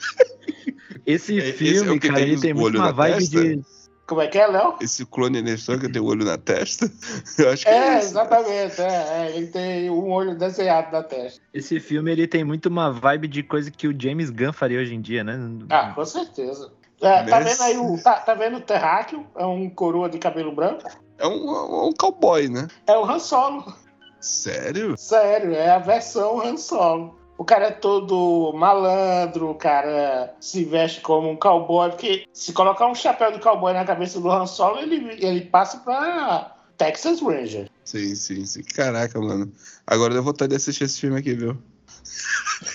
[1.07, 3.41] Esse é, filme, esse é cara, ele tem muito uma vibe testa?
[3.41, 3.74] de.
[4.07, 4.77] Como é que é, Léo?
[4.81, 6.91] Esse clone Nestor que tem o olho na testa?
[7.39, 8.81] Eu acho que é, é exatamente.
[8.81, 11.41] É, é, ele tem um olho desenhado na testa.
[11.55, 14.95] Esse filme ele tem muito uma vibe de coisa que o James Gunn faria hoje
[14.95, 15.39] em dia, né?
[15.71, 16.71] Ah, com certeza.
[17.01, 18.03] É, tá vendo aí o.
[18.03, 19.27] Tá, tá vendo o Terráqueo?
[19.37, 20.89] É um coroa de cabelo branco?
[21.19, 22.69] É um, um cowboy, né?
[22.87, 23.73] É o Han Solo.
[24.21, 24.97] Sério?
[24.97, 27.19] Sério, é a versão Han Solo.
[27.37, 32.87] O cara é todo malandro, o cara se veste como um cowboy, porque se colocar
[32.87, 37.69] um chapéu de cowboy na cabeça do Han Solo, ele, ele passa pra Texas Ranger.
[37.85, 38.63] Sim, sim, sim.
[38.63, 39.53] Caraca, mano.
[39.87, 41.59] Agora eu vou estar de assistir esse filme aqui, viu?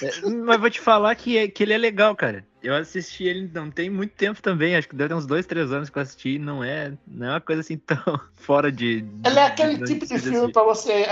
[0.01, 2.45] É, mas vou te falar que, é, que ele é legal, cara.
[2.61, 5.71] Eu assisti ele não tem muito tempo também, acho que deve ter uns dois, três
[5.71, 9.05] anos que eu assisti, não é, não é uma coisa assim tão fora de.
[9.25, 11.05] Ele é aquele de, tipo de, de filme para você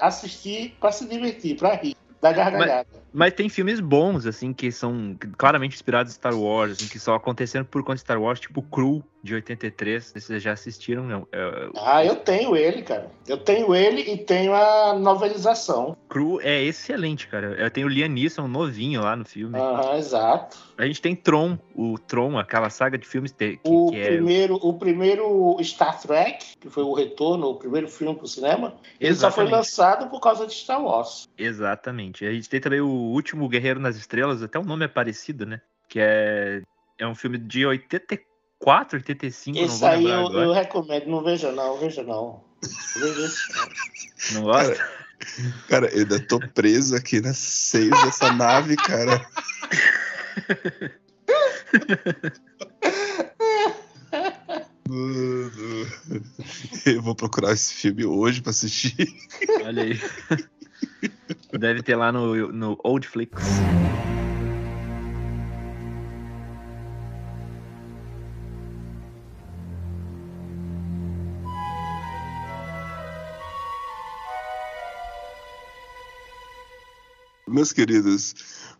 [0.00, 1.96] assistir para se divertir, para rir.
[2.26, 2.88] Da gargalhada.
[2.90, 6.98] Mas, mas, tem filmes bons, assim, que são claramente inspirados em Star Wars, assim, que
[6.98, 10.12] só aconteceram por conta de Star Wars, tipo Cru, de 83.
[10.16, 11.28] Vocês já assistiram, não?
[11.32, 13.10] É, ah, eu tenho ele, cara.
[13.26, 15.96] Eu tenho ele e tenho a novelização.
[16.08, 17.48] Cru é excelente, cara.
[17.58, 19.58] Eu tenho o Liam Neeson novinho lá no filme.
[19.58, 20.56] Aham, exato.
[20.78, 24.58] A gente tem Tron, o Tron, aquela saga de filmes que, o que primeiro, é...
[24.62, 29.30] O primeiro Star Trek, que foi o retorno, o primeiro filme pro cinema, ele só
[29.30, 31.28] foi lançado por causa de Star Wars.
[31.36, 32.24] Exatamente.
[32.24, 35.60] A gente tem também o Último Guerreiro nas Estrelas, até o nome é parecido, né?
[35.88, 36.62] Que é,
[36.98, 41.52] é um filme de 84, 85, Esse não vou aí eu, eu, recomendo, não veja
[41.52, 42.44] não, veja não.
[42.96, 44.42] Veja isso, não.
[44.42, 44.74] gosta?
[44.74, 44.96] Cara,
[45.68, 49.26] cara, eu ainda tô preso aqui nas seios dessa nave, cara.
[56.86, 59.08] Eu vou procurar esse filme hoje pra assistir.
[59.64, 60.00] Olha aí.
[61.58, 63.42] Deve ter lá no, no Oldflix.
[77.56, 78.34] Meus queridos,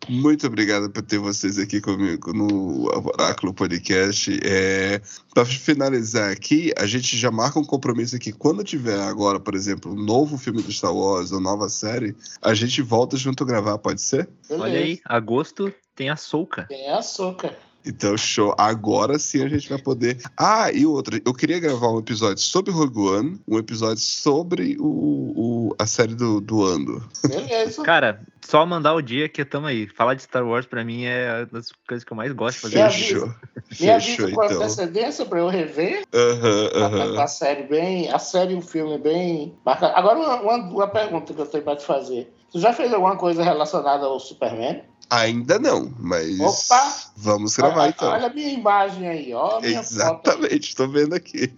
[0.07, 4.39] muito obrigado por ter vocês aqui comigo no Oráculo Podcast.
[4.45, 5.01] É,
[5.33, 8.33] Para finalizar aqui, a gente já marca um compromisso aqui.
[8.33, 12.53] Quando tiver agora, por exemplo, um novo filme do Star Wars ou nova série, a
[12.53, 14.29] gente volta junto gravar, pode ser?
[14.51, 16.67] Olha aí, agosto tem a Soca.
[16.69, 17.57] Tem a Soca.
[17.87, 18.55] Então, show.
[18.59, 20.19] Agora sim a gente vai poder.
[20.37, 21.21] Ah, e outra.
[21.25, 26.15] Eu queria gravar um episódio sobre Rogue One, um episódio sobre o, o a série
[26.15, 27.09] do, do Ando.
[27.27, 27.83] Beleza.
[27.83, 29.87] Cara, só mandar o dia que tamo aí.
[29.89, 32.77] Falar de Star Wars pra mim é uma das coisas que eu mais gosto de
[32.77, 32.91] fazer.
[32.91, 33.35] Fechou.
[33.81, 34.57] Me avisa com então.
[34.57, 36.05] antecedência pra eu rever.
[36.15, 37.19] Uhum, uhum.
[37.19, 38.11] A, a, série bem.
[38.11, 39.95] A série e o filme bem bacana.
[39.95, 42.33] Agora, uma, uma, uma pergunta que eu tenho pra te fazer.
[42.51, 44.83] Tu já fez alguma coisa relacionada ao Superman?
[45.09, 46.97] Ainda não, mas Opa!
[47.17, 48.11] vamos gravar olha, então.
[48.11, 49.61] Olha a minha imagem aí, ó.
[49.61, 51.53] Minha Exatamente, estou vendo aqui.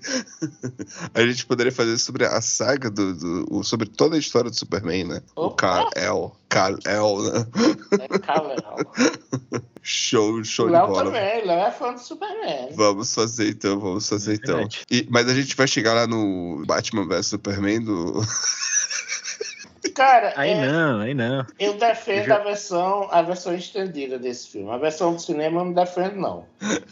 [1.14, 3.14] a gente poderia fazer sobre a saga do,
[3.46, 5.22] do, sobre toda a história do Superman, né?
[5.34, 5.46] Opa!
[5.46, 7.46] O Kal-El, Kal-El, né?
[8.00, 8.60] É Kal-El.
[9.82, 11.04] Show, show O de Léo bola.
[11.04, 12.68] também, Léo é fã do Superman.
[12.74, 14.68] Vamos fazer então, vamos fazer É então.
[14.90, 18.20] E- mas a gente vai chegar lá no Batman vs Superman do.
[19.90, 21.46] Cara, Aí é, não, aí não.
[21.58, 24.70] eu defendo Já- a versão, a versão estendida desse filme.
[24.70, 26.46] A versão do cinema eu não defendo, não.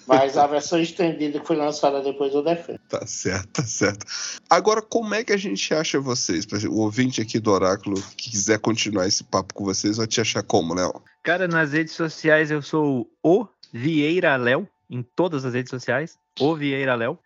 [0.06, 2.78] Mas a versão estendida que foi lançada depois eu defendo.
[2.89, 4.06] Tá certo, tá certo.
[4.48, 6.47] Agora, como é que a gente acha vocês?
[6.68, 10.43] O ouvinte aqui do Oráculo que quiser continuar esse papo com vocês, vai te achar
[10.43, 10.93] como, Léo?
[11.23, 16.55] Cara, nas redes sociais eu sou o Vieira Léo, em todas as redes sociais, o
[16.55, 17.18] Vieira Léo.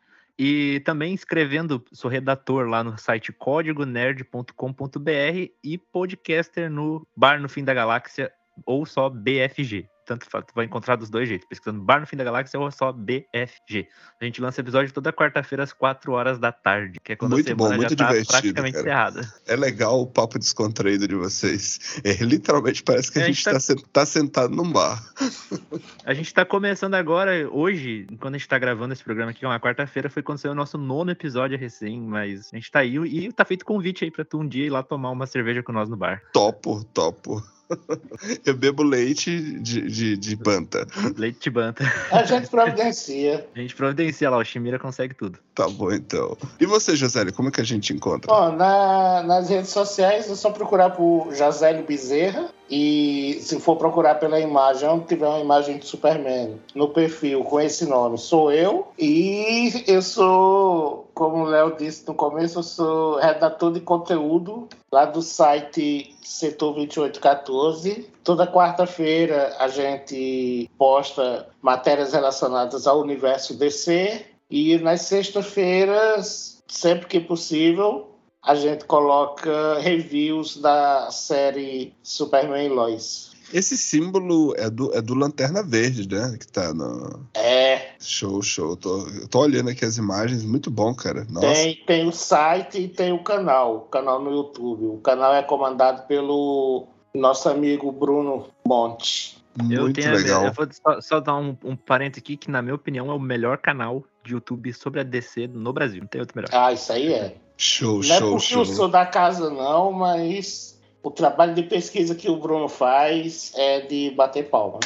[0.42, 7.62] E também escrevendo, sou redator lá no site códigonerd.com.br e podcaster no Bar no Fim
[7.62, 8.32] da Galáxia
[8.64, 9.86] ou só BFG.
[10.10, 10.26] Tanto
[10.56, 13.86] vai encontrar dos dois jeitos, pesquisando Bar no Fim da Galáxia ou só BFG.
[14.20, 17.52] A gente lança episódio toda quarta-feira às 4 horas da tarde, que é quando Muito
[17.52, 18.82] a bom, semana muito já tá divertido, praticamente cara.
[18.82, 19.34] encerrada.
[19.46, 22.00] É legal o papo descontraído de vocês.
[22.02, 25.00] É, literalmente parece que a É, a gente gente tá- tá, tá sentado num bar.
[26.04, 29.44] A gente tá começando agora, hoje, quando a gente tá gravando esse programa aqui, que
[29.44, 32.80] é uma quarta-feira, foi quando saiu o nosso nono episódio recém, mas a gente tá
[32.80, 35.62] aí e tá feito convite aí pra tu um dia ir lá tomar uma cerveja
[35.62, 36.20] com nós no bar.
[36.32, 37.40] Topo, topo.
[38.44, 40.86] Eu bebo leite de, de, de banta.
[41.16, 41.84] Leite de banta.
[42.10, 43.46] A gente providencia.
[43.54, 45.38] A gente providencia lá, o Chimira consegue tudo.
[45.54, 46.36] Tá bom, então.
[46.58, 48.32] E você, Josélio, como é que a gente encontra?
[48.32, 52.48] Bom, na- nas redes sociais é só procurar por Jazélio Bezerra.
[52.70, 57.60] E se for procurar pela imagem, onde tiver uma imagem de Superman no perfil com
[57.60, 58.86] esse nome, sou eu.
[58.96, 65.04] E eu sou, como o Léo disse no começo, eu sou redator de conteúdo lá
[65.04, 68.08] do site Setor 2814.
[68.22, 74.26] Toda quarta-feira a gente posta matérias relacionadas ao universo DC.
[74.48, 78.09] E nas sextas-feiras, sempre que possível,
[78.42, 83.30] a gente coloca reviews da série Superman e Lois.
[83.52, 86.36] Esse símbolo é do, é do Lanterna Verde, né?
[86.38, 87.26] Que tá no.
[87.34, 88.76] É, Show, show.
[88.76, 91.26] Tô, eu tô olhando aqui as imagens, muito bom, cara.
[91.28, 91.46] Nossa.
[91.52, 94.86] tem, tem o site e tem o canal, o canal no YouTube.
[94.86, 99.36] O canal é comandado pelo nosso amigo Bruno Monte.
[99.70, 100.44] eu Muito tenho a- legal.
[100.46, 103.18] eu vou só, só dar um, um parênteses aqui, que na minha opinião é o
[103.18, 106.00] melhor canal de YouTube sobre a DC no Brasil.
[106.00, 106.50] Não tem outro melhor.
[106.52, 107.34] Ah, isso aí é.
[107.62, 108.62] Show, Não é show, porque show.
[108.62, 113.82] eu sou da casa, não, mas o trabalho de pesquisa que o Bruno faz é
[113.82, 114.80] de bater palma.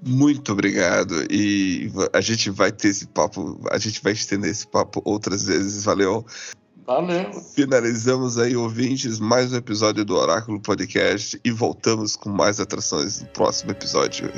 [0.00, 1.26] Muito obrigado.
[1.28, 5.84] E a gente vai ter esse papo, a gente vai estender esse papo outras vezes.
[5.84, 6.24] Valeu.
[6.86, 7.32] Valeu.
[7.56, 13.26] Finalizamos aí, ouvintes, mais um episódio do Oráculo Podcast e voltamos com mais atrações no
[13.28, 14.30] próximo episódio.